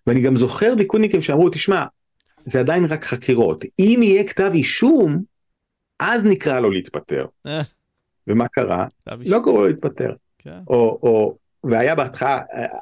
[0.07, 1.85] ואני גם זוכר ליכודניקים שאמרו, תשמע,
[2.45, 5.21] זה עדיין רק חקירות, אם יהיה כתב אישום,
[5.99, 7.25] אז נקרא לו להתפטר.
[7.47, 7.61] אה.
[8.27, 8.87] ומה קרה?
[9.07, 10.13] לא קראו לו להתפטר.
[10.37, 10.59] כן.
[10.67, 12.41] או, או, והיה בהתחלה,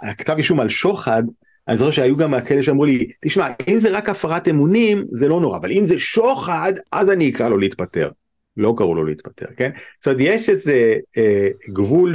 [0.09, 1.23] הכתב אישום על שוחד,
[1.67, 5.41] אני זוכר שהיו גם כאלה שאמרו לי, תשמע, אם זה רק הפרת אמונים, זה לא
[5.41, 8.09] נורא, אבל אם זה שוחד, אז אני אקרא לו להתפטר.
[8.57, 9.71] לא קראו לו להתפטר, כן?
[9.99, 12.13] זאת אומרת, יש איזה אה, גבול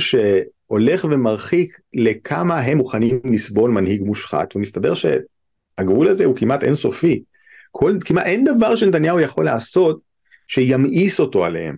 [0.67, 7.23] שהולך ומרחיק לכמה הם מוכנים לסבול מנהיג מושחת, ומסתבר שהגבול הזה הוא כמעט אינסופי.
[7.71, 10.01] כל, כמעט אין דבר שנתניהו יכול לעשות
[10.49, 11.77] שימאיס אותו עליהם.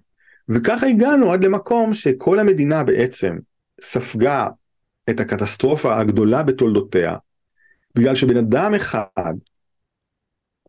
[0.49, 3.37] וככה הגענו עד למקום שכל המדינה בעצם
[3.81, 4.49] ספגה
[5.11, 7.17] את הקטסטרופה הגדולה בתולדותיה,
[7.95, 9.35] בגלל שבן אדם אחד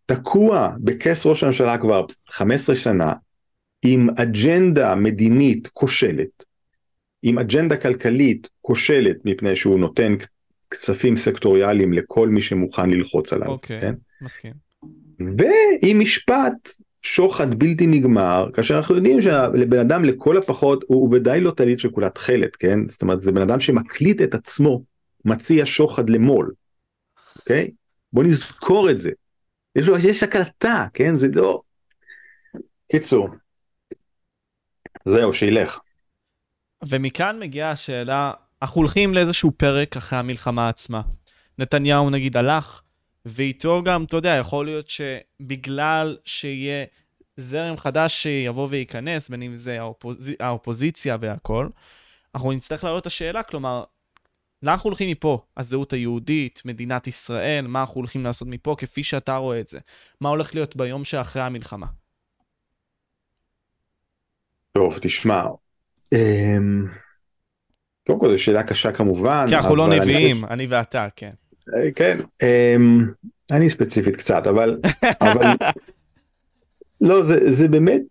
[0.05, 3.13] תקוע בכס ראש הממשלה כבר 15 שנה,
[3.82, 6.43] עם אג'נדה מדינית כושלת,
[7.24, 10.15] עם אג'נדה כלכלית כושלת מפני שהוא נותן
[10.72, 13.93] כספים סקטוריאליים לכל מי שמוכן ללחוץ עליו, אוקיי, כן?
[14.22, 14.53] מסכים.
[15.38, 16.70] ועם משפט
[17.01, 21.80] שוחד בלתי נגמר, כאשר אנחנו יודעים שלבן אדם לכל הפחות הוא, הוא בוודאי לא טלית
[21.80, 22.88] שכולה תכלת, כן?
[22.88, 24.84] זאת אומרת זה בן אדם שמקליט את עצמו,
[25.26, 26.51] מציע שוחד למו"ל,
[27.38, 27.72] אוקיי?
[28.13, 29.11] בוא נזכור את זה.
[29.76, 31.15] יש, לו, יש הקלטה, כן?
[31.15, 31.61] זה לא...
[32.91, 33.30] קיצור,
[35.05, 35.80] זהו, שילך.
[36.88, 41.02] ומכאן מגיעה השאלה, אנחנו הולכים לאיזשהו פרק אחרי המלחמה עצמה.
[41.58, 42.82] נתניהו נגיד הלך,
[43.26, 46.86] ואיתו גם, אתה יודע, יכול להיות שבגלל שיהיה
[47.38, 50.32] זרם חדש שיבוא וייכנס, בין אם זה האופוז...
[50.40, 51.70] האופוזיציה והכל,
[52.36, 53.84] אנחנו נצטרך להעלות את השאלה, כלומר,
[54.64, 55.46] לאן אנחנו הולכים מפה?
[55.58, 59.80] הזהות היהודית, מדינת ישראל, מה אנחנו הולכים לעשות מפה, כפי שאתה רואה את זה?
[60.22, 61.88] מה הולך להיות ביום שאחרי המלחמה?
[64.72, 65.44] טוב, תשמע,
[68.07, 69.45] קודם כל זו שאלה קשה כמובן.
[69.49, 71.32] כי אנחנו לא נביאים, אני ואתה, כן.
[71.76, 73.05] אה, כן, אמ,
[73.51, 74.78] אני ספציפית קצת, אבל,
[77.01, 78.01] לא, זה, זה באמת,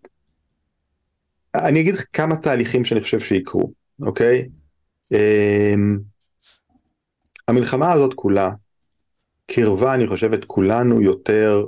[1.55, 3.71] אני אגיד לך כמה תהליכים שאני חושב שיקרו,
[4.01, 4.49] אוקיי?
[5.11, 5.99] אמ,
[7.47, 8.51] המלחמה הזאת כולה
[9.51, 11.65] קרבה, אני חושב, את כולנו יותר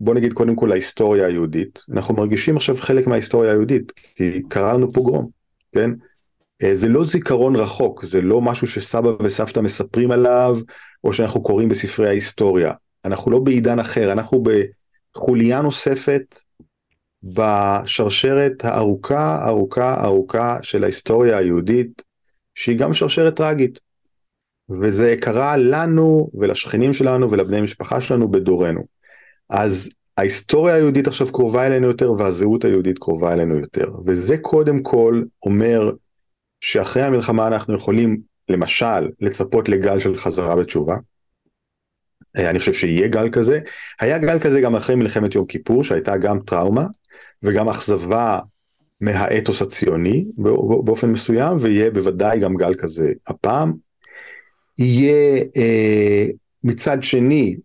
[0.00, 4.92] בוא נגיד קודם כל ההיסטוריה היהודית, אנחנו מרגישים עכשיו חלק מההיסטוריה היהודית, כי קרה לנו
[4.92, 5.28] פוגרום,
[5.72, 5.90] כן?
[6.62, 10.56] אה, זה לא זיכרון רחוק, זה לא משהו שסבא וסבתא מספרים עליו,
[11.04, 12.72] או שאנחנו קוראים בספרי ההיסטוריה.
[13.04, 14.42] אנחנו לא בעידן אחר, אנחנו
[15.14, 16.40] בחוליה נוספת
[17.22, 22.02] בשרשרת הארוכה, ארוכה, ארוכה של ההיסטוריה היהודית,
[22.54, 23.80] שהיא גם שרשרת טרגית.
[24.80, 28.97] וזה קרה לנו ולשכנים שלנו ולבני משפחה שלנו בדורנו.
[29.50, 35.22] אז ההיסטוריה היהודית עכשיו קרובה אלינו יותר והזהות היהודית קרובה אלינו יותר וזה קודם כל
[35.42, 35.90] אומר
[36.60, 40.96] שאחרי המלחמה אנחנו יכולים למשל לצפות לגל של חזרה בתשובה.
[42.36, 43.60] אה, אני חושב שיהיה גל כזה.
[44.00, 46.86] היה גל כזה גם אחרי מלחמת יום כיפור שהייתה גם טראומה
[47.42, 48.40] וגם אכזבה
[49.00, 50.26] מהאתוס הציוני
[50.84, 53.72] באופן מסוים ויהיה בוודאי גם גל כזה הפעם.
[54.78, 56.26] יהיה אה,
[56.64, 57.56] מצד שני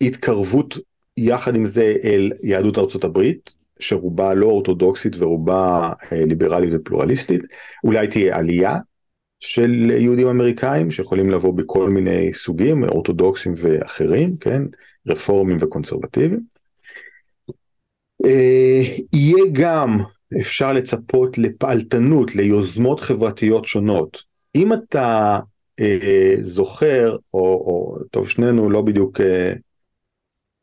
[0.00, 0.78] התקרבות
[1.22, 7.42] יחד עם זה אל יהדות ארצות הברית שרובה לא אורתודוקסית ורובה אה, ליברלית ופלורליסטית
[7.84, 8.78] אולי תהיה עלייה
[9.40, 14.62] של יהודים אמריקאים שיכולים לבוא בכל מיני סוגים אורתודוקסים ואחרים כן
[15.08, 16.40] רפורמים וקונסרבטיביים.
[18.24, 19.98] אה, יהיה גם
[20.40, 24.22] אפשר לצפות לפעלתנות ליוזמות חברתיות שונות
[24.54, 25.38] אם אתה
[25.80, 29.52] אה, זוכר או, או טוב שנינו לא בדיוק אה,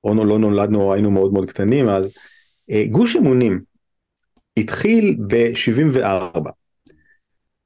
[0.08, 2.10] או לא נולדנו היינו מאוד מאוד קטנים אז
[2.72, 3.62] אה, גוש אמונים
[4.58, 6.50] התחיל ב-74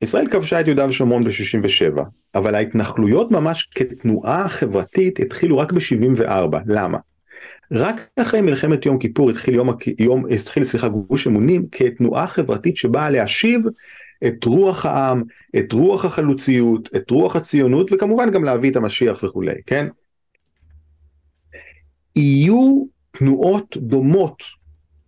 [0.01, 2.01] ישראל כבשה את יהודה ושומרון ב-67,
[2.35, 6.97] אבל ההתנחלויות ממש כתנועה חברתית התחילו רק ב-74, למה?
[7.71, 9.69] רק אחרי מלחמת יום כיפור התחיל, יום,
[9.99, 13.61] יום, התחיל סליחה, גוש אמונים כתנועה חברתית שבאה להשיב
[14.27, 15.23] את רוח העם,
[15.59, 19.87] את רוח החלוציות, את רוח הציונות וכמובן גם להביא את המשיח וכולי, כן?
[22.15, 24.43] יהיו תנועות דומות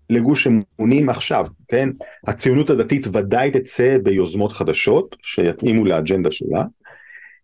[0.10, 1.90] לגוש אמונים עכשיו, כן?
[2.28, 6.64] הציונות הדתית ודאי תצא ביוזמות חדשות שיתאימו לאג'נדה שלה,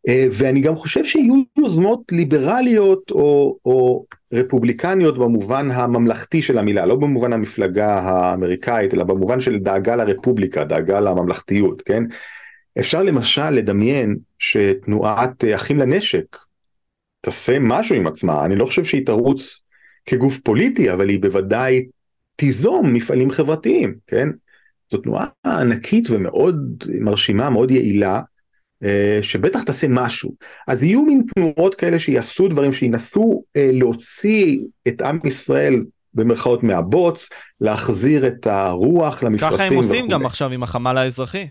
[0.08, 6.96] אה, ואני גם חושב שיהיו יוזמות ליברליות או, או רפובליקניות במובן הממלכתי של המילה, לא
[6.96, 12.04] במובן המפלגה האמריקאית, אלא במובן של דאגה לרפובליקה, דאגה לממלכתיות, כן?
[12.80, 16.38] אפשר למשל לדמיין שתנועת אחים לנשק
[17.22, 19.62] תעשה משהו עם עצמה, אני לא חושב שהיא תרוץ
[20.06, 21.86] כגוף פוליטי, אבל היא בוודאי
[22.36, 24.30] תיזום מפעלים חברתיים, כן?
[24.92, 28.22] זו תנועה ענקית ומאוד מרשימה, מאוד יעילה,
[28.84, 30.36] אה, שבטח תעשה משהו.
[30.68, 37.30] אז יהיו מין תנועות כאלה שיעשו דברים, שינסו אה, להוציא את עם ישראל במרכאות מהבוץ,
[37.62, 39.58] להחזיר את הרוח למפרשים.
[39.58, 40.14] ככה הם עושים וכו'.
[40.14, 41.48] גם עכשיו עם החמ"ל האזרחי.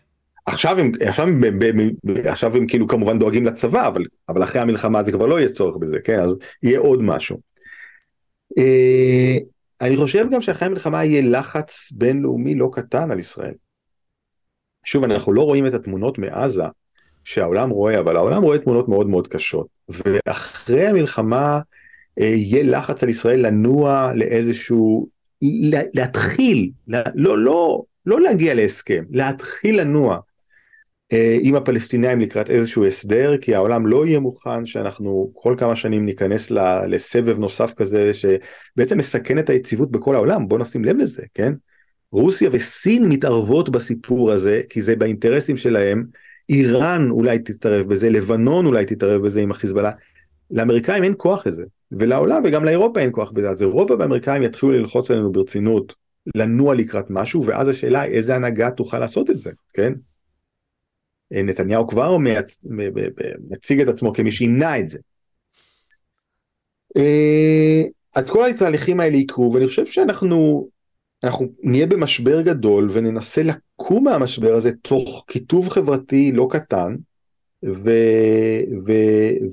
[0.49, 1.41] עכשיו הם, עכשיו, הם,
[2.25, 5.77] עכשיו הם כאילו כמובן דואגים לצבא, אבל, אבל אחרי המלחמה זה כבר לא יהיה צורך
[5.77, 6.21] בזה, כן?
[6.21, 7.41] אז יהיה עוד משהו.
[8.59, 9.37] אה,
[9.81, 13.55] אני חושב גם שאחרי המלחמה יהיה לחץ בינלאומי לא קטן על ישראל.
[14.85, 16.65] שוב, אנחנו לא רואים את התמונות מעזה
[17.25, 19.67] שהעולם רואה, אבל העולם רואה תמונות מאוד מאוד קשות.
[19.89, 21.61] ואחרי המלחמה
[22.21, 25.09] אה, יהיה לחץ על ישראל לנוע לאיזשהו,
[25.95, 26.71] להתחיל,
[27.15, 30.19] לא, לא, לא להגיע להסכם, להתחיל לנוע
[31.41, 36.51] עם הפלסטינאים לקראת איזשהו הסדר, כי העולם לא יהיה מוכן שאנחנו כל כמה שנים ניכנס
[36.89, 41.53] לסבב נוסף כזה שבעצם מסכן את היציבות בכל העולם, בוא נשים לב לזה, כן?
[42.13, 46.05] רוסיה וסין מתערבות בסיפור הזה, כי זה באינטרסים שלהם,
[46.49, 49.91] איראן אולי תתערב בזה, לבנון אולי תתערב בזה עם החיזבאללה,
[50.51, 55.11] לאמריקאים אין כוח לזה, ולעולם וגם לאירופה אין כוח בזה, אז אירופה והאמריקאים יתחילו ללחוץ
[55.11, 55.95] עלינו ברצינות,
[56.35, 59.93] לנוע לקראת משהו, ואז השאלה איזה הנהגה תוכל לעשות את זה, כן?
[61.31, 62.67] נתניהו כבר מייצ...
[63.51, 64.99] מציג את עצמו כמי שימנע את זה.
[66.97, 67.83] אה,
[68.15, 70.69] אז כל התהליכים האלה יקרו ואני חושב שאנחנו
[71.25, 76.97] אנחנו נהיה במשבר גדול וננסה לקום מהמשבר הזה תוך קיטוב חברתי לא קטן
[77.65, 77.91] ו...
[78.87, 78.93] ו...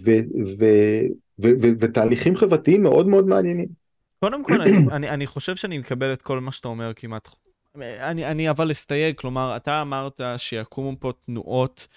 [0.05, 0.11] ו...
[0.59, 0.65] ו...
[1.39, 1.47] ו...
[1.61, 1.67] ו...
[1.79, 3.67] ותהליכים חברתיים מאוד מאוד מעניינים.
[4.19, 7.27] קודם כל אני, אני, אני חושב שאני מקבל את כל מה שאתה אומר כמעט
[7.83, 11.87] אני, אני אבל אסתייג, כלומר, אתה אמרת שיקומו פה תנועות,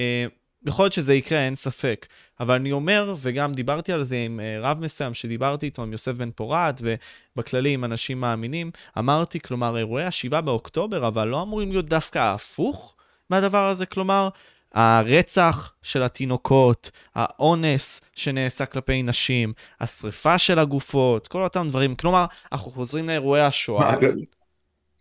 [0.00, 0.26] אה,
[0.66, 2.06] יכול להיות שזה יקרה, אין ספק,
[2.40, 6.12] אבל אני אומר, וגם דיברתי על זה עם אה, רב מסוים שדיברתי איתו, עם יוסף
[6.12, 11.86] בן פורת, ובכללי עם אנשים מאמינים, אמרתי, כלומר, אירועי ה-7 באוקטובר, אבל לא אמורים להיות
[11.86, 12.96] דווקא ההפוך
[13.30, 14.28] מהדבר הזה, כלומר,
[14.74, 21.94] הרצח של התינוקות, האונס שנעשה כלפי נשים, השריפה של הגופות, כל אותם דברים.
[21.94, 23.94] כלומר, אנחנו חוזרים לאירועי השואה.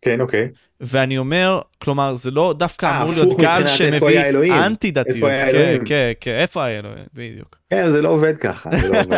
[0.04, 0.50] כן, אוקיי.
[0.82, 5.30] ואני אומר, כלומר, זה לא דווקא אה, אמור להיות גל שמביא אנטי דתיות.
[5.52, 7.06] כן, כן, כן, איפה היה אלוהים?
[7.14, 7.58] בדיוק.
[7.70, 9.18] כן, זה לא עובד ככה, לא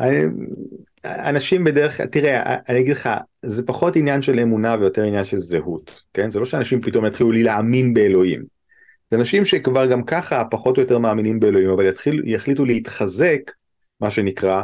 [1.04, 3.10] אנשים בדרך כלל, תראה, אני אגיד לך,
[3.42, 6.30] זה פחות עניין של אמונה ויותר עניין של זהות, כן?
[6.30, 8.42] זה לא שאנשים פתאום יתחילו לי להאמין באלוהים.
[9.10, 13.40] זה אנשים שכבר גם ככה פחות או יותר מאמינים באלוהים, אבל יתחיל, יחליטו להתחזק,
[14.00, 14.62] מה שנקרא,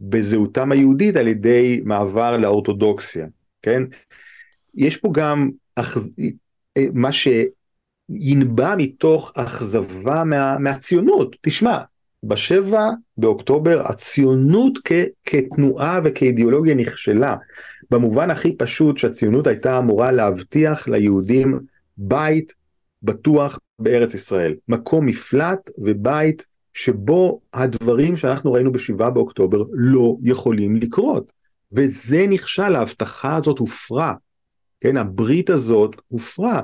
[0.00, 3.26] בזהותם היהודית על ידי מעבר לאורתודוקסיה.
[3.66, 3.82] כן?
[4.74, 6.10] יש פה גם אחז...
[6.78, 10.58] אה, מה שינבע מתוך אכזבה מה...
[10.58, 11.36] מהציונות.
[11.42, 11.78] תשמע,
[12.22, 14.92] בשבע באוקטובר הציונות כ...
[15.24, 17.36] כתנועה וכאידיאולוגיה נכשלה.
[17.90, 21.60] במובן הכי פשוט שהציונות הייתה אמורה להבטיח ליהודים
[21.98, 22.54] בית,
[23.02, 26.44] בטוח בארץ ישראל, מקום מפלט ובית
[26.74, 31.35] שבו הדברים שאנחנו ראינו בשבעה באוקטובר לא יכולים לקרות.
[31.76, 34.14] וזה נכשל, ההבטחה הזאת הופרה,
[34.80, 36.62] כן, הברית הזאת הופרה,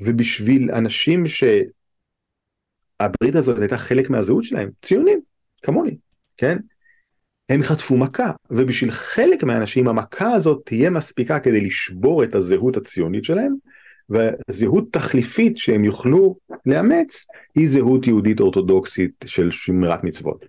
[0.00, 1.64] ובשביל אנשים שהברית
[3.34, 5.20] הזאת הייתה חלק מהזהות שלהם, ציונים,
[5.62, 5.96] כמוני,
[6.36, 6.58] כן,
[7.48, 13.24] הם חטפו מכה, ובשביל חלק מהאנשים המכה הזאת תהיה מספיקה כדי לשבור את הזהות הציונית
[13.24, 13.54] שלהם,
[14.10, 16.36] וזהות תחליפית שהם יוכלו
[16.66, 20.44] לאמץ היא זהות יהודית אורתודוקסית של שמירת מצוות.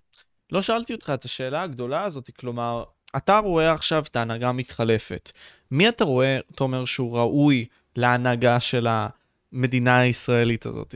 [0.51, 2.83] לא שאלתי אותך את השאלה הגדולה הזאת, כלומר,
[3.17, 5.31] אתה רואה עכשיו את ההנהגה המתחלפת.
[5.71, 10.95] מי אתה רואה, תומר, שהוא ראוי להנהגה של המדינה הישראלית הזאת?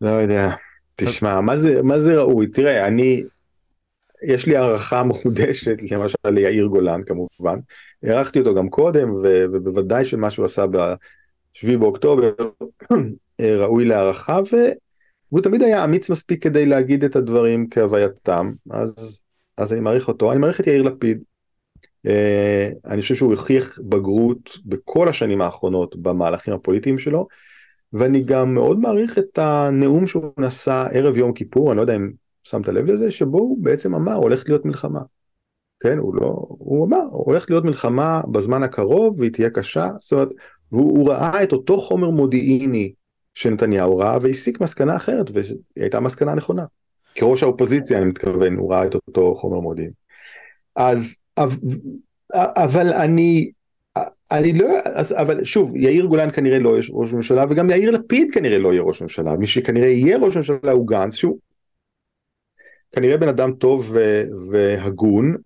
[0.00, 0.50] לא יודע.
[0.96, 2.46] תשמע, מה זה, מה זה ראוי?
[2.46, 3.22] תראה, אני,
[4.22, 7.58] יש לי הערכה מחודשת, למשל ליאיר גולן כמובן.
[8.02, 12.32] הערכתי אותו גם קודם, ובוודאי שמה שהוא עשה ב-7 באוקטובר
[13.40, 19.22] ראוי להערכה, והוא תמיד היה אמיץ מספיק כדי להגיד את הדברים כהווייתם, אז
[19.60, 21.22] אז אני מעריך אותו, אני מעריך את יאיר לפיד.
[22.06, 22.10] Uh,
[22.84, 27.26] אני חושב שהוא הוכיח בגרות בכל השנים האחרונות במהלכים הפוליטיים שלו,
[27.92, 32.10] ואני גם מאוד מעריך את הנאום שהוא נשא ערב יום כיפור, אני לא יודע אם
[32.44, 35.00] שמת לב לזה, שבו הוא בעצם אמר הולכת להיות מלחמה.
[35.80, 40.28] כן, הוא לא, הוא אמר, הולכת להיות מלחמה בזמן הקרוב והיא תהיה קשה, זאת אומרת,
[40.72, 42.92] והוא ראה את אותו חומר מודיעיני
[43.34, 45.44] שנתניהו ראה והסיק מסקנה אחרת, והיא
[45.76, 46.64] הייתה מסקנה נכונה.
[47.14, 49.90] כראש האופוזיציה אני מתכוון, הוא ראה את אותו חומר מודיעין.
[50.76, 51.16] אז,
[52.34, 53.50] אבל אני,
[54.30, 54.66] אני לא,
[55.20, 58.82] אבל שוב, יאיר גולן כנראה לא יהיה ראש ממשלה, וגם יאיר לפיד כנראה לא יהיה
[58.82, 61.38] ראש ממשלה, מי שכנראה יהיה ראש ממשלה הוא גנץ, שהוא
[62.92, 63.96] כנראה בן אדם טוב
[64.50, 65.36] והגון,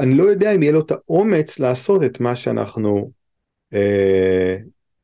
[0.00, 3.10] אני לא יודע אם יהיה לו את האומץ לעשות את מה שאנחנו
[3.74, 4.56] אה,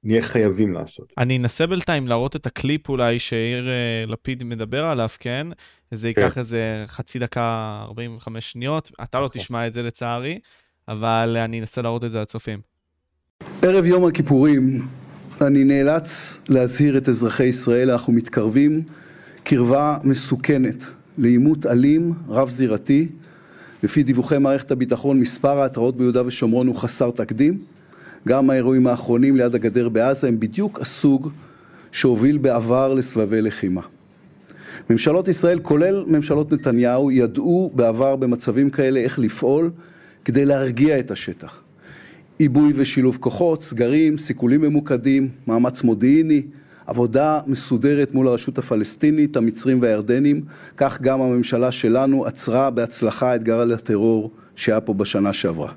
[0.05, 1.13] נהיה חייבים לעשות.
[1.19, 5.47] אני אנסה בינתיים להראות את הקליפ אולי שיאיר אה, לפיד מדבר עליו, כן?
[5.91, 6.41] זה ייקח כן.
[6.41, 8.91] איזה חצי דקה, 45 שניות.
[9.03, 9.41] אתה לא נכון.
[9.41, 10.39] תשמע את זה לצערי,
[10.89, 12.61] אבל אני אנסה להראות את זה לצופים.
[13.63, 14.89] ערב יום הכיפורים
[15.41, 18.83] אני נאלץ להזהיר את אזרחי ישראל, אנחנו מתקרבים
[19.45, 20.85] קרבה מסוכנת
[21.19, 23.09] לעימות אלים, רב-זירתי.
[23.83, 27.59] לפי דיווחי מערכת הביטחון, מספר ההתרעות ביהודה ושומרון הוא חסר תקדים.
[28.29, 31.31] גם האירועים האחרונים ליד הגדר בעזה הם בדיוק הסוג
[31.93, 33.83] שהוביל בעבר לסבבי לחימה.
[34.91, 39.71] ממשלות ישראל, כולל ממשלות נתניהו, ידעו בעבר במצבים כאלה איך לפעול
[40.25, 41.61] כדי להרגיע את השטח.
[42.39, 46.43] עיבוי ושילוב כוחות, סגרים, סיכולים ממוקדים, מאמץ מודיעיני,
[46.87, 50.43] עבודה מסודרת מול הרשות הפלסטינית, המצרים והירדנים,
[50.77, 55.73] כך גם הממשלה שלנו עצרה בהצלחה את גל הטרור שהיה פה בשנה שעברה.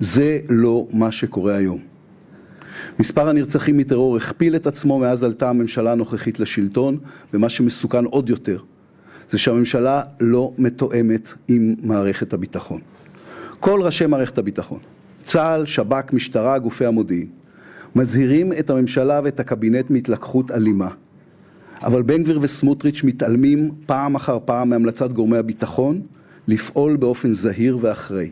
[0.00, 1.89] זה לא מה שקורה היום.
[2.98, 6.98] מספר הנרצחים מטרור הכפיל את עצמו מאז עלתה הממשלה הנוכחית לשלטון,
[7.34, 8.58] ומה שמסוכן עוד יותר
[9.30, 12.80] זה שהממשלה לא מתואמת עם מערכת הביטחון.
[13.60, 14.78] כל ראשי מערכת הביטחון,
[15.24, 17.26] צה"ל, שב"כ, משטרה, גופי המודיעין,
[17.96, 20.88] מזהירים את הממשלה ואת הקבינט מהתלקחות אלימה.
[21.82, 26.00] אבל בן גביר וסמוטריץ' מתעלמים פעם אחר פעם מהמלצת גורמי הביטחון
[26.48, 28.30] לפעול באופן זהיר ואחראי.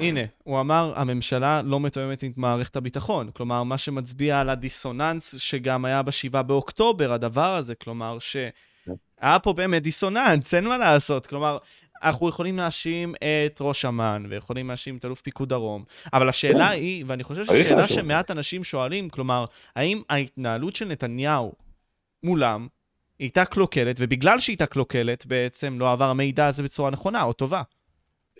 [0.00, 3.30] הנה, הוא אמר, הממשלה לא מתואמת עם מערכת הביטחון.
[3.34, 7.74] כלומר, מה שמצביע על הדיסוננס שגם היה ב-7 באוקטובר, הדבר הזה.
[7.74, 11.26] כלומר, שהיה פה באמת דיסוננס, אין מה לעשות.
[11.26, 11.58] כלומר,
[12.02, 16.74] אנחנו יכולים להאשים את ראש אמ"ן, ויכולים להאשים את אלוף פיקוד דרום, אבל השאלה כן.
[16.74, 19.44] היא, ואני חושב שזו שאלה שמעט אנשים שואלים, כלומר,
[19.76, 21.52] האם ההתנהלות של נתניהו
[22.22, 22.68] מולם
[23.18, 27.62] הייתה קלוקלת, ובגלל שהייתה קלוקלת, בעצם לא עבר המידע הזה בצורה נכונה או טובה.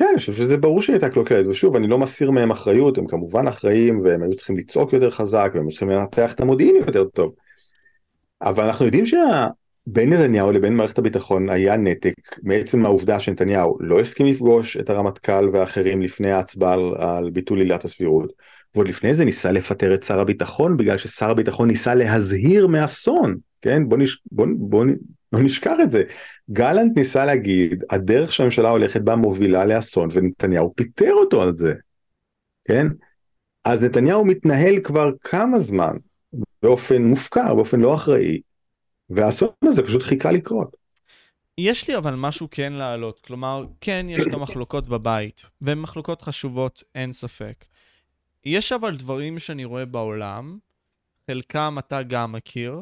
[0.00, 3.06] כן, אני חושב שזה ברור שהיא הייתה קלוקלת, ושוב, אני לא מסיר מהם אחריות, הם
[3.06, 7.04] כמובן אחראים, והם היו צריכים לצעוק יותר חזק, והם היו צריכים לנתח את המודיעין יותר
[7.04, 7.32] טוב.
[8.42, 14.26] אבל אנחנו יודעים שבין נתניהו לבין מערכת הביטחון היה נתק מעצם העובדה שנתניהו לא הסכים
[14.26, 18.32] לפגוש את הרמטכ"ל ואחרים לפני ההצבעה על, ביטול עילת הסבירות,
[18.74, 23.88] ועוד לפני זה ניסה לפטר את שר הביטחון בגלל ששר הביטחון ניסה להזהיר מאסון, כן?
[23.88, 24.22] בוא, נש...
[24.32, 24.84] בוא, בוא,
[25.32, 26.02] לא נשכח את זה.
[26.50, 31.74] גלנט ניסה להגיד, הדרך שהממשלה הולכת בה מובילה לאסון, ונתניהו פיטר אותו על זה,
[32.64, 32.86] כן?
[33.64, 35.96] אז נתניהו מתנהל כבר כמה זמן
[36.62, 38.40] באופן מופקר, באופן לא אחראי,
[39.10, 40.76] והאסון הזה פשוט חיכה לקרות.
[41.58, 46.82] יש לי אבל משהו כן להעלות, כלומר, כן יש את המחלוקות בבית, והן מחלוקות חשובות,
[46.94, 47.64] אין ספק.
[48.44, 50.58] יש אבל דברים שאני רואה בעולם,
[51.30, 52.80] חלקם אתה גם מכיר,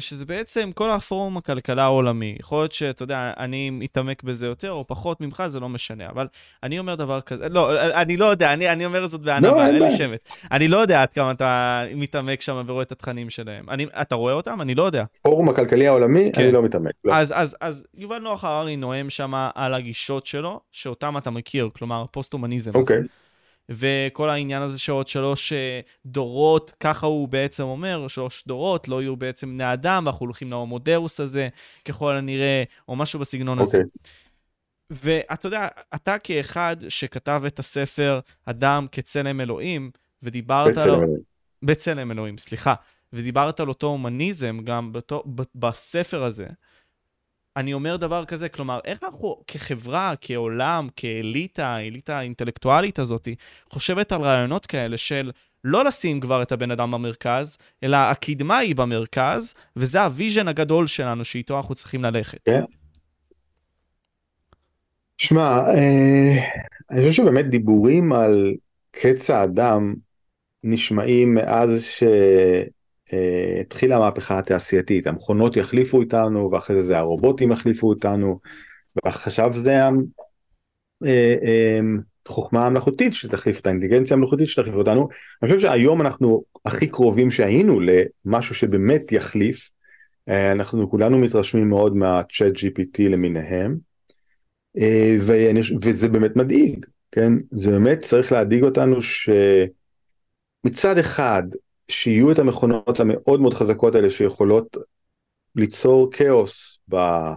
[0.00, 2.36] שזה בעצם כל הפורום הכלכלה העולמי.
[2.40, 6.26] יכול להיות שאתה יודע, אני מתעמק בזה יותר או פחות ממך, זה לא משנה, אבל
[6.62, 9.82] אני אומר דבר כזה, לא, אני לא יודע, אני, אני אומר זאת בענווה, לא, אין
[9.82, 10.20] לי שמץ.
[10.52, 13.70] אני לא יודע עד כמה אתה מתעמק שם ורואה את התכנים שלהם.
[13.70, 14.60] אני, אתה רואה אותם?
[14.60, 15.04] אני לא יודע.
[15.22, 16.42] פורום הכלכלי העולמי, כן.
[16.42, 16.92] אני לא מתעמק.
[17.04, 17.14] לא.
[17.14, 22.04] אז, אז, אז יובל נוח הררי נואם שם על הגישות שלו, שאותם אתה מכיר, כלומר
[22.10, 22.70] פוסט-הומניזם.
[22.74, 22.98] אוקיי.
[22.98, 23.29] Okay.
[23.70, 29.16] וכל העניין הזה שעוד שלוש אה, דורות, ככה הוא בעצם אומר, שלוש דורות לא יהיו
[29.16, 31.48] בעצם בני אדם, ואנחנו הולכים להומודאוס הזה,
[31.84, 33.62] ככל הנראה, או משהו בסגנון okay.
[33.62, 33.78] הזה.
[33.78, 33.90] אוקיי.
[34.90, 39.90] ואתה יודע, אתה כאחד שכתב את הספר אדם כצלם אלוהים,
[40.22, 41.08] ודיברת בצלם על...
[41.62, 42.74] בצלם אלוהים, סליחה.
[43.12, 46.46] ודיברת על אותו הומניזם גם בתו, בספר הזה.
[47.60, 53.28] אני אומר דבר כזה, כלומר, איך אנחנו כחברה, כעולם, כאליטה, האליטה האינטלקטואלית הזאת,
[53.70, 55.30] חושבת על רעיונות כאלה של
[55.64, 60.86] לא לשים כבר את הבן אדם במרכז, אלא הקדמה היא במרכז, וזה ה vision הגדול
[60.86, 62.40] שלנו שאיתו אנחנו צריכים ללכת.
[62.44, 62.62] כן.
[65.18, 66.32] שמע, אה,
[66.90, 68.54] אני חושב שבאמת דיבורים על
[68.90, 69.94] קץ האדם
[70.64, 72.02] נשמעים מאז ש...
[73.12, 78.40] אה, התחילה המהפכה התעשייתית, המכונות יחליפו אותנו ואחרי זה זה הרובוטים יחליפו אותנו
[79.04, 79.76] ועכשיו זה
[82.26, 85.08] החוכמה אה, אה, המלאכותית שתחליף את האינטליגנציה המלאכותית שתחליף אותנו.
[85.42, 89.70] אני חושב שהיום אנחנו הכי קרובים שהיינו למשהו שבאמת יחליף,
[90.28, 93.76] אנחנו כולנו מתרשמים מאוד מה-chat GPT למיניהם
[95.82, 97.32] וזה באמת מדאיג, כן?
[97.50, 101.42] זה באמת צריך להדאיג אותנו שמצד אחד
[101.90, 104.76] שיהיו את המכונות המאוד מאוד חזקות האלה שיכולות
[105.56, 107.34] ליצור כאוס ב, אה,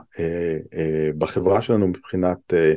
[0.74, 2.74] אה, בחברה שלנו מבחינת אה,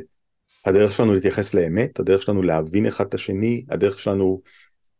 [0.65, 4.41] הדרך שלנו להתייחס לאמת, הדרך שלנו להבין אחד את השני, הדרך שלנו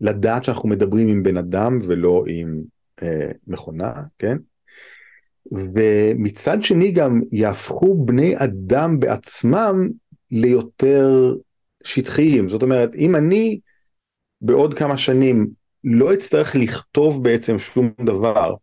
[0.01, 2.61] לדעת שאנחנו מדברים עם בן אדם ולא עם
[3.03, 4.38] אה, מכונה, כן?
[5.51, 9.89] ומצד שני גם יהפכו בני אדם בעצמם
[10.32, 11.36] ליותר
[11.84, 13.59] שטחיים, זאת אומרת אם אני
[14.41, 15.47] בעוד כמה שנים
[15.84, 18.55] לא אצטרך לכתוב בעצם שום דבר,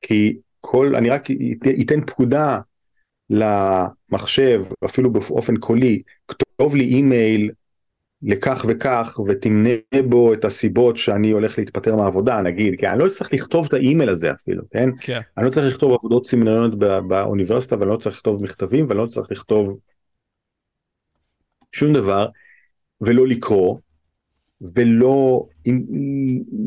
[0.00, 1.28] כי כל, אני רק
[1.80, 2.60] אתן פקודה
[3.30, 7.50] למחשב, אפילו באופן קולי, כתוב לי אימייל
[8.22, 9.70] לכך וכך ותמנה
[10.08, 14.08] בו את הסיבות שאני הולך להתפטר מהעבודה נגיד כי אני לא צריך לכתוב את האימייל
[14.08, 15.20] הזה אפילו כן, כן.
[15.36, 19.30] אני לא צריך לכתוב עבודות סמינריוניות באוניברסיטה ואני לא צריך לכתוב מכתבים ואני לא צריך
[19.30, 19.78] לכתוב
[21.72, 22.28] שום דבר
[23.00, 23.78] ולא לקרוא
[24.60, 25.46] ולא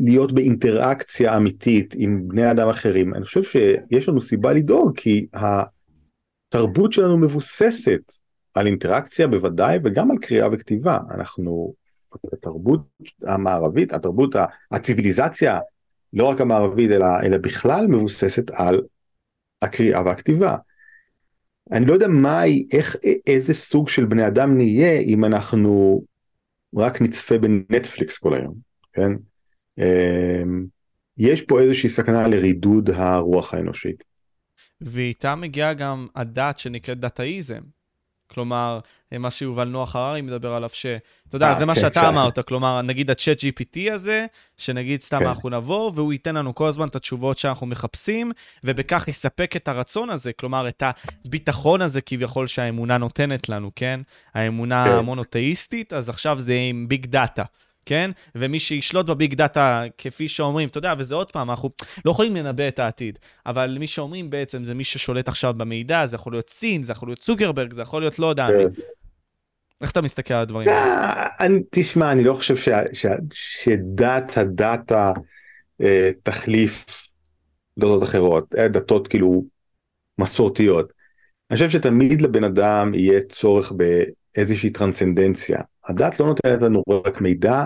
[0.02, 5.26] להיות באינטראקציה אמיתית עם בני אדם אחרים אני חושב שיש לנו סיבה לדאוג כי
[6.52, 8.12] התרבות שלנו מבוססת
[8.54, 11.74] על אינטראקציה בוודאי וגם על קריאה וכתיבה אנחנו
[12.32, 12.80] התרבות
[13.22, 14.34] המערבית התרבות
[14.70, 15.58] הציוויליזציה
[16.12, 18.80] לא רק המערבית אלא, אלא בכלל מבוססת על
[19.62, 20.56] הקריאה והכתיבה.
[21.72, 26.02] אני לא יודע מה איך איזה סוג של בני אדם נהיה אם אנחנו
[26.76, 28.54] רק נצפה בנטפליקס כל היום,
[28.92, 29.12] כן?
[29.78, 30.66] אמ,
[31.18, 34.04] יש פה איזושהי סכנה לרידוד הרוח האנושית.
[34.80, 37.60] ואיתה מגיעה גם הדת שנקראת דתאיזם.
[38.34, 38.80] כלומר,
[39.18, 41.00] מה שיובל נוח הררי מדבר עליו, שאתה
[41.36, 44.26] יודע, 아, אה, זה מה כן, שאתה אמרת, כלומר, נגיד הצ'אט GPT הזה,
[44.56, 45.26] שנגיד סתם כן.
[45.26, 48.32] אנחנו נבוא, והוא ייתן לנו כל הזמן את התשובות שאנחנו מחפשים,
[48.64, 50.82] ובכך יספק את הרצון הזה, כלומר, את
[51.24, 54.00] הביטחון הזה כביכול שהאמונה נותנת לנו, כן?
[54.34, 54.92] האמונה כן.
[54.92, 57.44] המונותאיסטית, אז עכשיו זה עם ביג דאטה.
[57.86, 58.10] כן?
[58.34, 61.70] ומי שישלוט בביג דאטה, כפי שאומרים, אתה יודע, וזה עוד פעם, אנחנו
[62.04, 66.16] לא יכולים לנבא את העתיד, אבל מי שאומרים בעצם זה מי ששולט עכשיו במידע, זה
[66.16, 68.48] יכול להיות סין, זה יכול להיות צוקרברג, זה יכול להיות לא יודע.
[68.48, 68.82] כן.
[69.80, 71.26] איך אתה מסתכל על הדברים האלה?
[71.40, 72.72] אה, תשמע, אני לא חושב
[73.32, 75.12] שדת הדאטה
[75.80, 76.86] אה, תחליף
[77.78, 79.44] דתות אחרות, אה, דתות כאילו
[80.18, 80.92] מסורתיות.
[81.50, 83.72] אני חושב שתמיד לבן אדם יהיה צורך
[84.36, 85.60] באיזושהי טרנסצנדנציה.
[85.88, 87.64] הדת לא נותנת לנו רק מידע,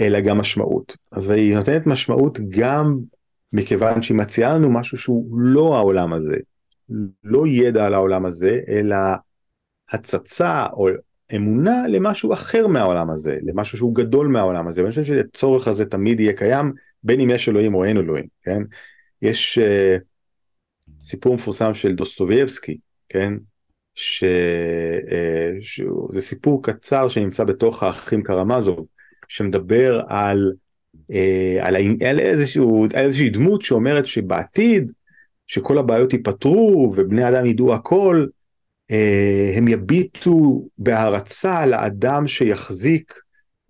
[0.00, 0.96] אלא גם משמעות.
[1.12, 2.98] והיא נותנת משמעות גם
[3.52, 6.36] מכיוון שהיא מציעה לנו משהו שהוא לא העולם הזה.
[7.24, 8.96] לא ידע על העולם הזה, אלא
[9.90, 10.88] הצצה או
[11.36, 14.80] אמונה למשהו אחר מהעולם הזה, למשהו שהוא גדול מהעולם הזה.
[14.80, 16.72] ואני חושב שהצורך הזה תמיד יהיה קיים,
[17.02, 18.62] בין אם יש אלוהים או אין אלוהים, כן?
[19.22, 20.00] יש uh,
[21.00, 22.78] סיפור מפורסם של דוסטובייבסקי,
[23.08, 23.32] כן?
[23.96, 25.60] שזה
[26.20, 28.86] סיפור קצר שנמצא בתוך האחים קרמזוב
[29.28, 30.52] שמדבר על,
[31.12, 31.76] אה, על,
[32.06, 34.92] על, איזשהו, על איזושהי דמות שאומרת שבעתיד
[35.46, 38.26] שכל הבעיות ייפתרו ובני אדם ידעו הכל
[38.90, 43.14] אה, הם יביטו בהערצה לאדם שיחזיק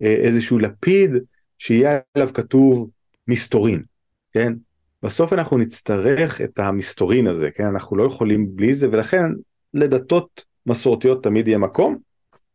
[0.01, 1.11] אה, איזשהו לפיד
[1.57, 2.89] שיהיה עליו כתוב
[3.27, 3.81] מסתורין,
[4.33, 4.53] כן?
[5.03, 7.65] בסוף אנחנו נצטרך את המסתורין הזה, כן?
[7.65, 9.25] אנחנו לא יכולים בלי זה, ולכן
[9.77, 11.97] לדתות מסורתיות תמיד יהיה מקום.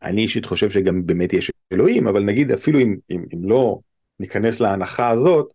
[0.03, 3.79] אני אישית חושב שגם באמת יש אלוהים, אבל נגיד אפילו אם, אם, אם לא
[4.21, 5.55] ניכנס להנחה הזאת,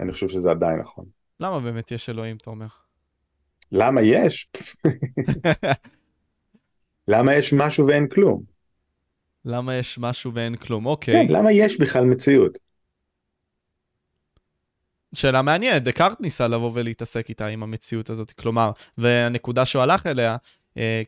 [0.00, 1.04] אני חושב שזה עדיין נכון.
[1.40, 2.66] למה באמת יש אלוהים, אתה אומר?
[3.72, 4.48] למה יש?
[7.08, 8.42] למה יש משהו ואין כלום?
[9.44, 10.86] למה יש משהו ואין כלום?
[10.86, 11.14] אוקיי.
[11.14, 12.58] כן, למה יש בכלל מציאות?
[15.14, 20.36] שאלה מעניינת, דקארט ניסה לבוא ולהתעסק איתה עם המציאות הזאת, כלומר, והנקודה שהוא הלך אליה,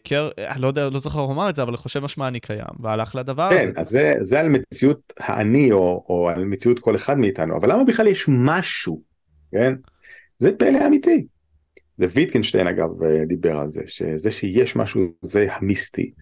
[0.03, 2.41] קר, אני לא יודע, לא זוכר איך הוא אמר את זה, אבל חושב משמע אני
[2.41, 3.73] קיים, והלך לדבר כן, הזה.
[3.75, 7.73] כן, אז זה, זה על מציאות האני, או, או על מציאות כל אחד מאיתנו, אבל
[7.73, 9.03] למה בכלל יש משהו,
[9.53, 9.75] כן?
[10.39, 11.27] זה פלא אמיתי.
[11.99, 16.13] זה ויטקנשטיין אגב אה, דיבר על זה, שזה שיש משהו זה המיסטי.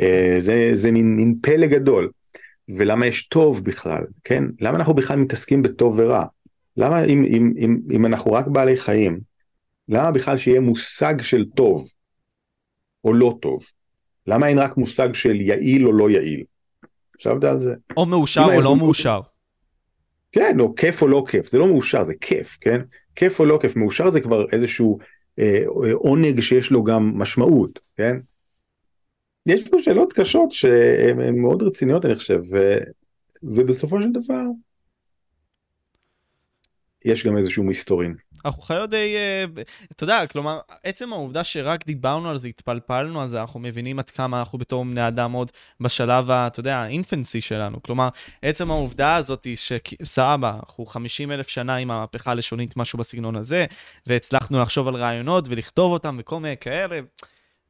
[0.00, 2.10] אה, זה, זה מין, מין פלא גדול.
[2.68, 4.44] ולמה יש טוב בכלל, כן?
[4.60, 6.24] למה אנחנו בכלל מתעסקים בטוב ורע?
[6.76, 9.20] למה אם, אם, אם, אם אנחנו רק בעלי חיים,
[9.88, 11.88] למה בכלל שיהיה מושג של טוב
[13.04, 13.64] או לא טוב?
[14.26, 16.44] למה אין רק מושג של יעיל או לא יעיל?
[17.18, 17.74] חשבת על זה?
[17.96, 19.20] או מאושר או לא מאושר.
[20.32, 22.80] כן, או כיף או לא כיף, זה לא מאושר, זה כיף, כן?
[23.16, 24.98] כיף או לא כיף, מאושר זה כבר איזשהו
[25.38, 25.62] אה,
[25.94, 28.16] עונג שיש לו גם משמעות, כן?
[29.46, 32.78] יש פה שאלות קשות שהן מאוד רציניות אני חושב, ו,
[33.42, 34.44] ובסופו של דבר
[37.04, 38.14] יש גם איזשהו מסתורין.
[38.44, 39.44] אנחנו חיות די, אה,
[39.92, 44.10] אתה יודע, כלומר, עצם העובדה שרק דיברנו על זה, התפלפלנו על זה, אנחנו מבינים עד
[44.10, 47.82] כמה אנחנו בתור בני אדם עוד בשלב, אתה יודע, האינפנסי שלנו.
[47.82, 48.08] כלומר,
[48.42, 53.66] עצם העובדה הזאת שסבבה, אנחנו 50 אלף שנה עם המהפכה הלשונית, משהו בסגנון הזה,
[54.06, 57.00] והצלחנו לחשוב על רעיונות ולכתוב אותם וכל מיני כאלה.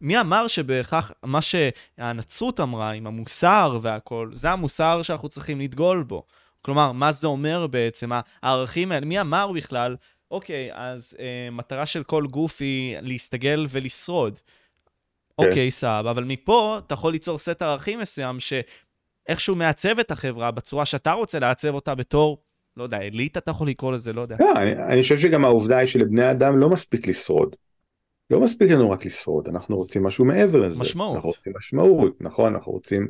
[0.01, 6.25] מי אמר שבהכרח מה שהנצרות אמרה עם המוסר והכל, זה המוסר שאנחנו צריכים לדגול בו.
[6.63, 8.11] כלומר, מה זה אומר בעצם,
[8.43, 9.97] הערכים האלה, מי אמר בכלל,
[10.31, 14.39] אוקיי, אז אה, מטרה של כל גוף היא להסתגל ולשרוד.
[15.41, 15.47] כן.
[15.47, 20.85] אוקיי, סבבה, אבל מפה אתה יכול ליצור סט ערכים מסוים שאיכשהו מעצב את החברה בצורה
[20.85, 22.43] שאתה רוצה לעצב אותה בתור,
[22.77, 24.37] לא יודע, אליטה אתה יכול לקרוא לזה, לא יודע.
[24.41, 27.57] לא, אני, אני חושב שגם העובדה היא שלבני אדם לא מספיק לשרוד.
[28.31, 30.81] לא מספיק לנו רק לשרוד, אנחנו רוצים משהו מעבר לזה.
[30.81, 31.15] משמעות.
[31.17, 33.09] אנחנו רוצים משמעות, נכון, אנחנו רוצים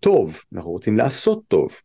[0.00, 1.76] טוב, אנחנו רוצים לעשות טוב.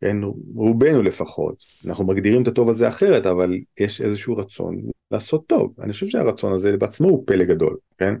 [0.00, 0.16] כן,
[0.54, 5.74] רובנו לפחות, אנחנו מגדירים את הטוב הזה אחרת, אבל יש איזשהו רצון לעשות טוב.
[5.80, 8.14] אני חושב שהרצון הזה בעצמו הוא פלא גדול, כן?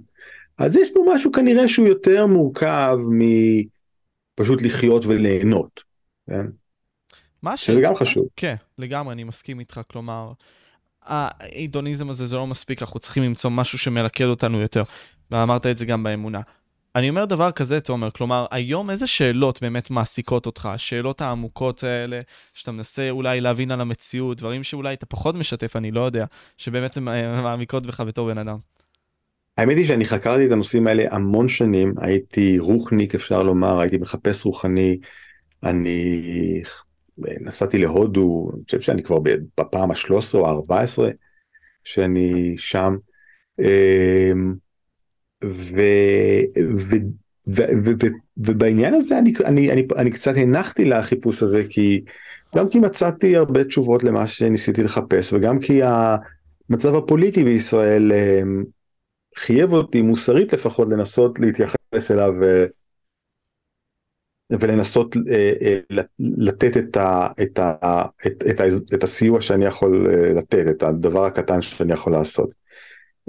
[0.58, 2.98] אז יש פה משהו כנראה שהוא יותר מורכב
[4.38, 5.82] מפשוט לחיות וליהנות,
[6.30, 6.46] כן?
[7.42, 7.66] מה ש...
[7.66, 8.26] שזה גם חשוב.
[8.36, 10.32] כן, לגמרי, אני מסכים איתך, כלומר,
[11.02, 14.82] ההידוניזם הזה זה לא מספיק, אנחנו צריכים למצוא משהו שמלכד אותנו יותר,
[15.30, 16.40] ואמרת את זה גם באמונה.
[16.96, 20.66] אני אומר דבר כזה, תומר, כלומר, היום איזה שאלות באמת מעסיקות אותך?
[20.66, 22.20] השאלות העמוקות האלה,
[22.52, 26.24] שאתה מנסה אולי להבין על המציאות, דברים שאולי אתה פחות משתף, אני לא יודע,
[26.56, 27.04] שבאמת הן
[27.42, 28.58] מעמיקות בך בתור בן אדם.
[29.58, 34.44] האמת היא שאני חקרתי את הנושאים האלה המון שנים, הייתי רוחניק אפשר לומר, הייתי מחפש
[34.44, 34.98] רוחני,
[35.62, 36.22] אני
[37.18, 39.18] נסעתי להודו, אני חושב שאני כבר
[39.58, 41.02] בפעם ה-13 או ה-14
[41.84, 42.96] שאני שם.
[45.44, 45.80] אמ, ו,
[46.76, 46.96] ו,
[47.48, 52.04] ו, ו, ו, ובעניין הזה אני, אני, אני, אני קצת הנחתי לחיפוש הזה כי
[52.56, 58.64] גם כי מצאתי הרבה תשובות למה שניסיתי לחפש וגם כי המצב הפוליטי בישראל אמ,
[59.36, 62.32] חייב אותי מוסרית לפחות לנסות להתייחס אליו
[64.50, 68.60] ולנסות אה, אה, לתת את, ה, את, ה, את, את,
[68.94, 72.59] את הסיוע שאני יכול אה, לתת, את הדבר הקטן שאני יכול לעשות.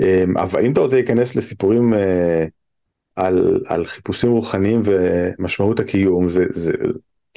[0.02, 1.94] אמ, אבל אם אתה רוצה להיכנס לסיפורים
[3.16, 6.74] על, על חיפושים רוחניים ומשמעות הקיום, זה, זה,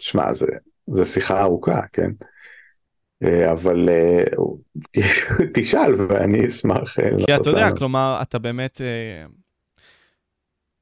[0.00, 0.46] שמע, זה,
[0.86, 2.10] זה שיחה ארוכה, כן?
[3.52, 3.88] אבל
[5.54, 6.96] תשאל ואני אשמח
[7.26, 8.80] כי אתה יודע, כלומר, אתה באמת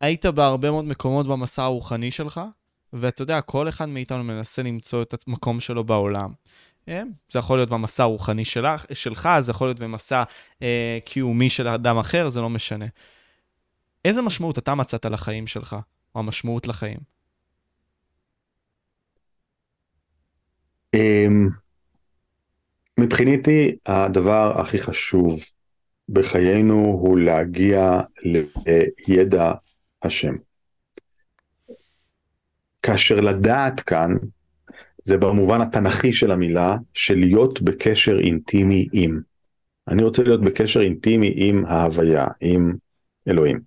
[0.02, 2.40] היית בהרבה מאוד מקומות במסע הרוחני שלך,
[2.92, 6.30] ואתה יודע, כל אחד מאיתנו מנסה למצוא את המקום שלו בעולם.
[6.88, 7.02] אה,
[7.32, 10.22] זה יכול להיות במסע הרוחני שלך, שלך, זה יכול להיות במסע
[10.62, 12.86] אה, קיומי של אדם אחר, זה לא משנה.
[14.04, 15.76] איזה משמעות אתה מצאת לחיים שלך,
[16.14, 16.98] או המשמעות לחיים?
[20.94, 21.48] אמ,
[22.98, 25.40] מבחינתי, הדבר הכי חשוב
[26.08, 28.00] בחיינו הוא להגיע
[29.08, 29.52] לידע
[30.02, 30.34] השם.
[32.82, 34.16] כאשר לדעת כאן,
[35.04, 39.20] זה במובן התנכי של המילה, של להיות בקשר אינטימי עם.
[39.88, 42.74] אני רוצה להיות בקשר אינטימי עם ההוויה, עם
[43.28, 43.60] אלוהים.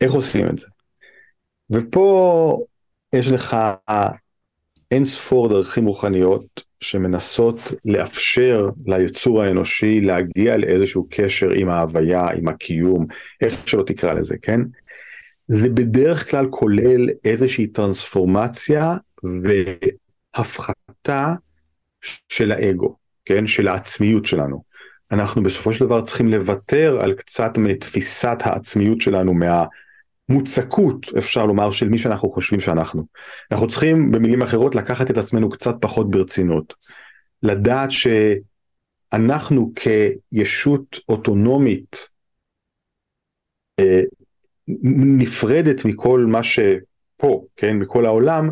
[0.00, 0.66] איך עושים את זה?
[1.70, 2.64] ופה
[3.12, 3.56] יש לך
[4.90, 13.06] אין ספור דרכים רוחניות שמנסות לאפשר ליצור האנושי להגיע לאיזשהו קשר עם ההוויה, עם הקיום,
[13.40, 14.60] איך שלא תקרא לזה, כן?
[15.48, 18.96] זה בדרך כלל כולל איזושהי טרנספורמציה
[20.36, 21.34] והפחתה
[22.28, 23.46] של האגו, כן?
[23.46, 24.62] של העצמיות שלנו.
[25.10, 29.34] אנחנו בסופו של דבר צריכים לוותר על קצת מתפיסת העצמיות שלנו,
[30.28, 33.06] מהמוצקות, אפשר לומר, של מי שאנחנו חושבים שאנחנו.
[33.52, 36.74] אנחנו צריכים, במילים אחרות, לקחת את עצמנו קצת פחות ברצינות.
[37.42, 42.08] לדעת שאנחנו כישות אוטונומית,
[43.80, 44.02] אה,
[45.18, 48.50] נפרדת מכל מה שפה, כן, מכל העולם,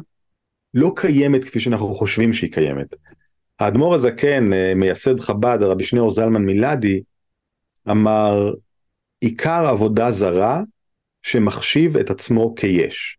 [0.75, 2.95] לא קיימת כפי שאנחנו חושבים שהיא קיימת.
[3.59, 7.03] האדמו"ר הזקן, אה, מייסד חב"ד, הרבי שניאור זלמן מילדי,
[7.91, 8.53] אמר,
[9.21, 10.63] עיקר עבודה זרה
[11.23, 13.19] שמחשיב את עצמו כיש,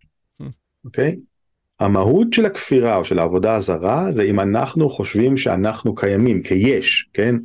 [0.85, 1.11] אוקיי?
[1.11, 1.33] Okay?
[1.79, 7.35] המהות של הכפירה או של העבודה הזרה זה אם אנחנו חושבים שאנחנו קיימים כיש, כן?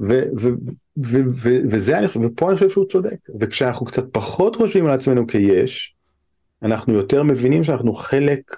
[0.00, 0.54] ו- ו-
[0.98, 4.92] ו- ו- וזה אני חושב, ופה אני חושב שהוא צודק, וכשאנחנו קצת פחות חושבים על
[4.92, 5.94] עצמנו כיש,
[6.62, 8.56] אנחנו יותר מבינים שאנחנו חלק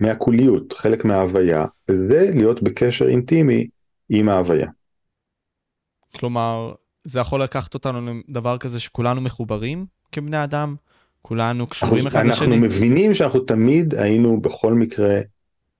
[0.00, 3.66] מהקוליות, חלק מההוויה, וזה להיות בקשר אינטימי
[4.08, 4.68] עם ההוויה.
[6.16, 6.72] כלומר,
[7.04, 10.76] זה יכול לקחת אותנו לדבר כזה שכולנו מחוברים כבני אדם?
[11.22, 12.46] כולנו קשורים אחד לשני?
[12.46, 15.20] אנחנו מבינים שאנחנו תמיד היינו בכל מקרה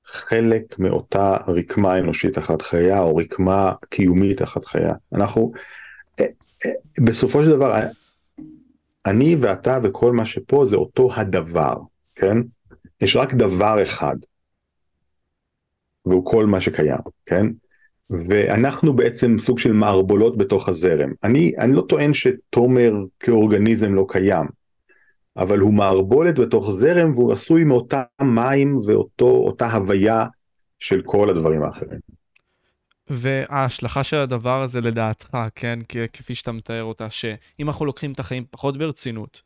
[0.04, 4.92] חלק מאותה רקמה אנושית אחת חיה, או רקמה קיומית אחת חיה.
[5.14, 5.52] אנחנו,
[6.20, 6.26] אה,
[6.66, 6.70] אה,
[7.04, 7.80] בסופו של דבר,
[9.06, 11.74] אני ואתה וכל מה שפה זה אותו הדבר,
[12.14, 12.36] כן?
[13.00, 14.16] יש רק דבר אחד,
[16.06, 17.46] והוא כל מה שקיים, כן?
[18.10, 21.10] ואנחנו בעצם סוג של מערבולות בתוך הזרם.
[21.24, 24.46] אני, אני לא טוען שתומר כאורגניזם לא קיים,
[25.36, 30.26] אבל הוא מערבולת בתוך זרם והוא עשוי מאותם מים ואותה הוויה
[30.78, 32.00] של כל הדברים האחרים.
[33.10, 35.78] וההשלכה של הדבר הזה לדעתך, כן,
[36.12, 39.42] כפי שאתה מתאר אותה, שאם אנחנו לוקחים את החיים פחות ברצינות,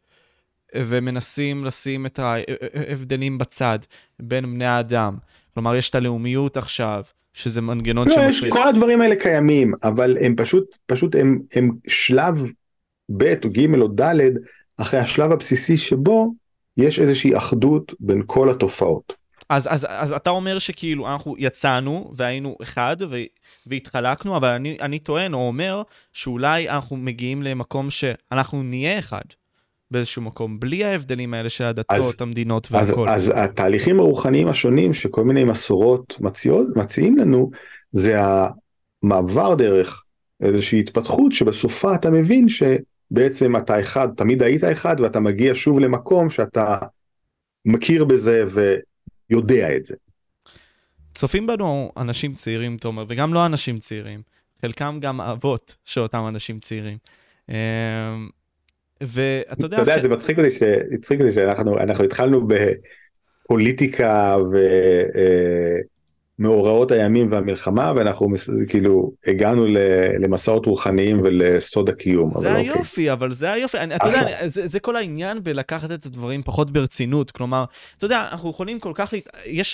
[0.77, 3.79] ומנסים לשים את ההבדלים בצד
[4.21, 5.17] בין בני האדם.
[5.55, 7.03] כלומר, יש את הלאומיות עכשיו,
[7.35, 8.53] שזה מנגנון לא, שמפריד.
[8.53, 12.39] כל הדברים האלה קיימים, אבל הם פשוט, פשוט הם, הם שלב
[13.09, 14.15] ב' או ג' או ד'
[14.77, 16.35] אחרי השלב הבסיסי שבו
[16.77, 19.13] יש איזושהי אחדות בין כל התופעות.
[19.49, 23.17] אז, אז, אז אתה אומר שכאילו אנחנו יצאנו והיינו אחד ו,
[23.67, 29.25] והתחלקנו, אבל אני, אני טוען או אומר שאולי אנחנו מגיעים למקום שאנחנו נהיה אחד.
[29.91, 33.09] באיזשהו מקום, בלי ההבדלים האלה של הדתות, אז, המדינות והכל.
[33.09, 37.51] אז, אז התהליכים הרוחניים השונים שכל מיני מסורות מציעות, מציעים לנו,
[37.93, 38.17] זה
[39.03, 40.05] המעבר דרך
[40.41, 46.31] איזושהי התפתחות שבסופה אתה מבין שבעצם אתה אחד, תמיד היית אחד ואתה מגיע שוב למקום
[46.31, 46.79] שאתה
[47.65, 48.45] מכיר בזה
[49.31, 49.95] ויודע את זה.
[51.15, 54.23] צופים בנו אנשים צעירים, תומר, וגם לא אנשים צעירים,
[54.63, 56.99] חלקם גם אבות של אותם אנשים צעירים.
[59.07, 59.77] ואתה יודע...
[59.77, 60.49] אתה יודע, זה מצחיק אותי,
[60.91, 62.49] מצחיק אותי שאנחנו התחלנו
[63.45, 64.37] בפוליטיקה
[66.39, 68.29] ומאורעות הימים והמלחמה ואנחנו
[68.69, 69.67] כאילו הגענו
[70.21, 72.31] למסעות רוחניים ולסוד הקיום.
[72.33, 72.71] זה אוקיי.
[72.71, 77.65] היופי, אבל זה היופי, אתה יודע, זה כל העניין בלקחת את הדברים פחות ברצינות, כלומר,
[77.97, 79.15] אתה יודע, אנחנו יכולים כל כך,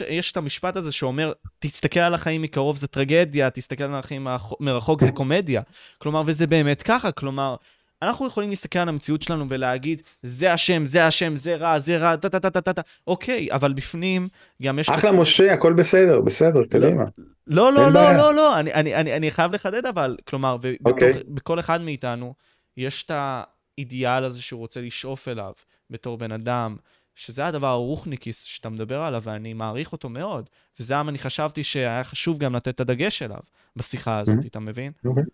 [0.09, 4.27] יש את המשפט הזה שאומר, תסתכל על החיים מקרוב זה טרגדיה, תסתכל על החיים
[4.61, 5.63] מרחוק זה קומדיה,
[5.99, 7.57] כלומר, וזה באמת ככה, כלומר,
[8.03, 12.17] אנחנו יכולים להסתכל על המציאות שלנו ולהגיד, זה אשם, זה אשם, זה רע, זה רע,
[12.17, 14.29] טה טה טה טה טה טה, אוקיי, אבל בפנים
[14.63, 14.89] גם יש...
[14.91, 17.05] אחלה משה, הכל בסדר, בסדר, קדימה.
[17.47, 21.13] לא, לא, לא, לא, לא, אני, אני, אני, אני חייב לחדד אבל, כלומר, אוקיי.
[21.29, 22.35] בכל אחד מאיתנו
[22.77, 25.53] יש את האידיאל הזה שהוא רוצה לשאוף אליו
[25.91, 26.77] בתור בן אדם,
[27.15, 32.05] שזה הדבר הרוחניקיס שאתה מדבר עליו, ואני מעריך אותו מאוד, וזה למה אני חשבתי שהיה
[32.05, 33.41] חשוב גם לתת את הדגש אליו
[33.77, 34.93] בשיחה הזאת, אתה מבין?
[35.05, 35.25] אוקיי,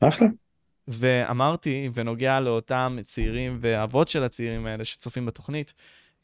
[0.00, 0.26] אחלה.
[0.88, 5.72] ואמרתי, ונוגע לאותם צעירים ואבות של הצעירים האלה שצופים בתוכנית,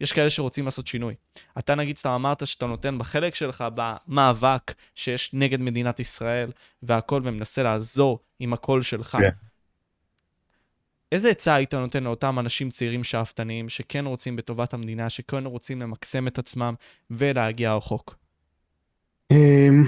[0.01, 1.15] יש כאלה שרוצים לעשות שינוי.
[1.59, 6.51] אתה נגיד סתם אמרת שאתה נותן בחלק שלך במאבק שיש נגד מדינת ישראל
[6.83, 9.15] והכל, ומנסה לעזור עם הקול שלך.
[9.15, 9.21] Yeah.
[9.21, 9.31] כן.
[11.13, 16.27] איזה עצה היית נותן לאותם אנשים צעירים שאפתניים, שכן רוצים בטובת המדינה, שכן רוצים למקסם
[16.29, 16.75] את עצמם
[17.11, 18.17] ולהגיע רחוק?
[19.31, 19.85] אמ,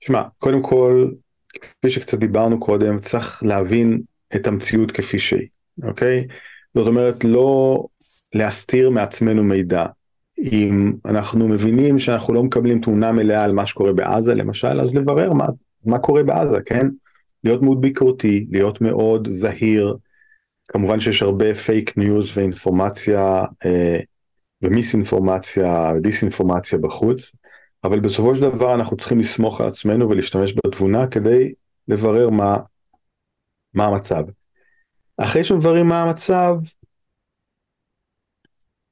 [0.00, 1.10] שמע, קודם כל,
[1.52, 4.00] כפי שקצת דיברנו קודם, צריך להבין
[4.34, 5.48] את המציאות כפי שהיא,
[5.82, 6.26] אוקיי?
[6.74, 7.84] זאת אומרת, לא
[8.34, 9.86] להסתיר מעצמנו מידע.
[10.38, 15.32] אם אנחנו מבינים שאנחנו לא מקבלים תמונה מלאה על מה שקורה בעזה למשל, אז לברר
[15.32, 15.46] מה,
[15.84, 16.86] מה קורה בעזה, כן?
[17.44, 19.96] להיות מאוד ביקורתי, להיות מאוד זהיר.
[20.68, 23.98] כמובן שיש הרבה פייק ניוז ואינפורמציה אה,
[24.62, 27.32] ומיסאינפורמציה, דיסאינפורמציה בחוץ,
[27.84, 31.52] אבל בסופו של דבר אנחנו צריכים לסמוך על עצמנו ולהשתמש בתבונה כדי
[31.88, 32.56] לברר מה,
[33.74, 34.24] מה המצב.
[35.16, 36.56] אחרי שמבררים מה המצב,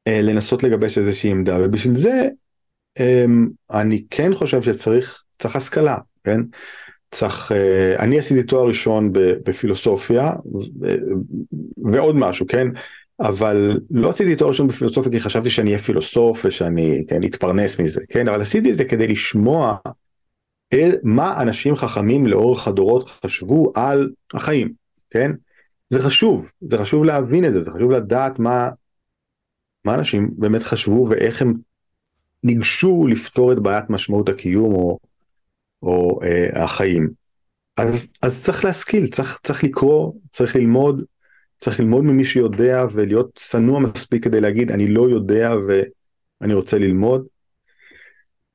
[0.07, 2.29] אה, לנסות לגבש איזושהי עמדה, ובשביל זה
[3.01, 6.41] אמ, אני כן חושב שצריך צריך השכלה, כן?
[7.11, 10.33] צריך, אה, אני עשיתי תואר ראשון בפילוסופיה
[11.93, 12.69] ועוד משהו, כן?
[13.21, 18.01] אבל לא עשיתי תואר ראשון בפילוסופיה כי חשבתי שאני אהיה פילוסוף ושאני כן, אתפרנס מזה,
[18.09, 18.29] כן?
[18.29, 19.77] אבל עשיתי את זה כדי לשמוע
[21.03, 24.73] מה אנשים חכמים לאורך הדורות חשבו על החיים,
[25.11, 25.31] כן?
[25.91, 28.69] זה חשוב, זה חשוב להבין את זה, זה חשוב לדעת מה,
[29.85, 31.55] מה אנשים באמת חשבו ואיך הם
[32.43, 34.99] ניגשו לפתור את בעיית משמעות הקיום או,
[35.83, 37.11] או אה, החיים.
[37.77, 41.05] אז, אז צריך להשכיל, צריך, צריך לקרוא, צריך ללמוד,
[41.57, 47.27] צריך ללמוד ממי שיודע ולהיות צנוע מספיק כדי להגיד אני לא יודע ואני רוצה ללמוד.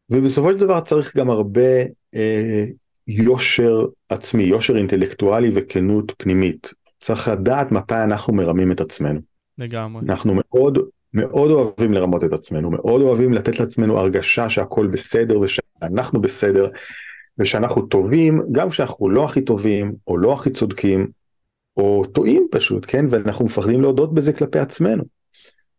[0.10, 1.82] ובסופו של דבר צריך גם הרבה
[2.16, 2.66] אה,
[3.08, 6.74] יושר עצמי, יושר אינטלקטואלי וכנות פנימית.
[7.00, 9.20] צריך לדעת מתי אנחנו מרמים את עצמנו.
[9.58, 10.02] לגמרי.
[10.10, 10.78] אנחנו מאוד
[11.14, 16.70] מאוד אוהבים לרמות את עצמנו, מאוד אוהבים לתת לעצמנו הרגשה שהכל בסדר ושאנחנו בסדר
[17.38, 21.08] ושאנחנו טובים, גם כשאנחנו לא הכי טובים או לא הכי צודקים,
[21.82, 23.06] או טועים פשוט, כן?
[23.10, 25.04] ואנחנו מפחדים להודות בזה כלפי עצמנו.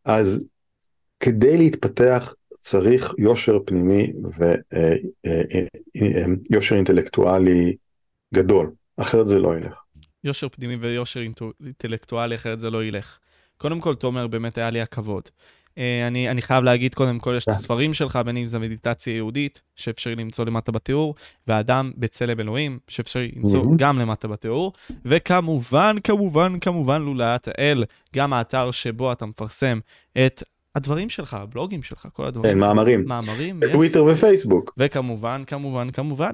[0.05, 0.45] אז
[1.21, 4.13] כדי להתפתח צריך יושר פנימי
[6.51, 7.77] ויושר אינטלקטואלי
[8.35, 9.75] גדול, אחרת זה לא ילך.
[10.25, 13.19] יושר פנימי ויושר אינטלקטואלי, אחרת זה לא ילך.
[13.57, 15.29] קודם כל, תומר, באמת היה לי הכבוד.
[15.79, 19.17] אה, אני, אני חייב להגיד, קודם כל, יש את הספרים שלך, בין אם זה מדיטציה
[19.17, 21.15] יהודית, שאפשר למצוא למטה בתיאור,
[21.47, 23.65] והאדם בצלם אלוהים, שאפשר למצוא.
[23.77, 24.73] גם למטה בתיאור,
[25.05, 27.85] וכמובן, כמובן, כמובן, לולאת האל,
[28.17, 29.79] גם האתר שבו אתה מפרסם
[30.27, 30.43] את
[30.75, 32.53] הדברים שלך, הבלוגים שלך, כל הדברים.
[32.53, 33.05] כן, מאמרים.
[33.05, 34.13] מאמרים, בטוויטר yes.
[34.13, 34.75] ופייסבוק.
[34.79, 36.33] וכמובן, כמובן, כמובן.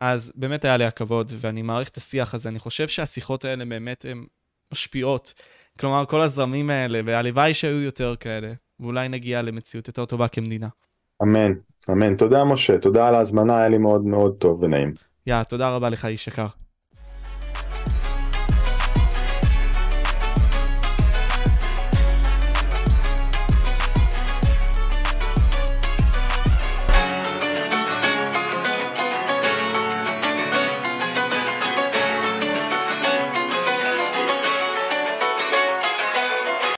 [0.00, 2.48] אז באמת היה לי הכבוד, ואני מעריך את השיח הזה.
[2.48, 4.24] אני חושב שהשיחות האלה באמת הן
[4.72, 5.34] משפיעות.
[5.80, 10.68] כלומר, כל הזרמים האלה, והלוואי שהיו יותר כאלה, ואולי נגיע למציאות יותר טובה כמדינה.
[11.22, 11.52] אמן,
[11.90, 12.16] אמן.
[12.16, 12.78] תודה, משה.
[12.78, 14.92] תודה על ההזמנה, היה לי מאוד מאוד טוב ונעים.
[15.26, 16.46] יא, תודה רבה לך, איש יקר.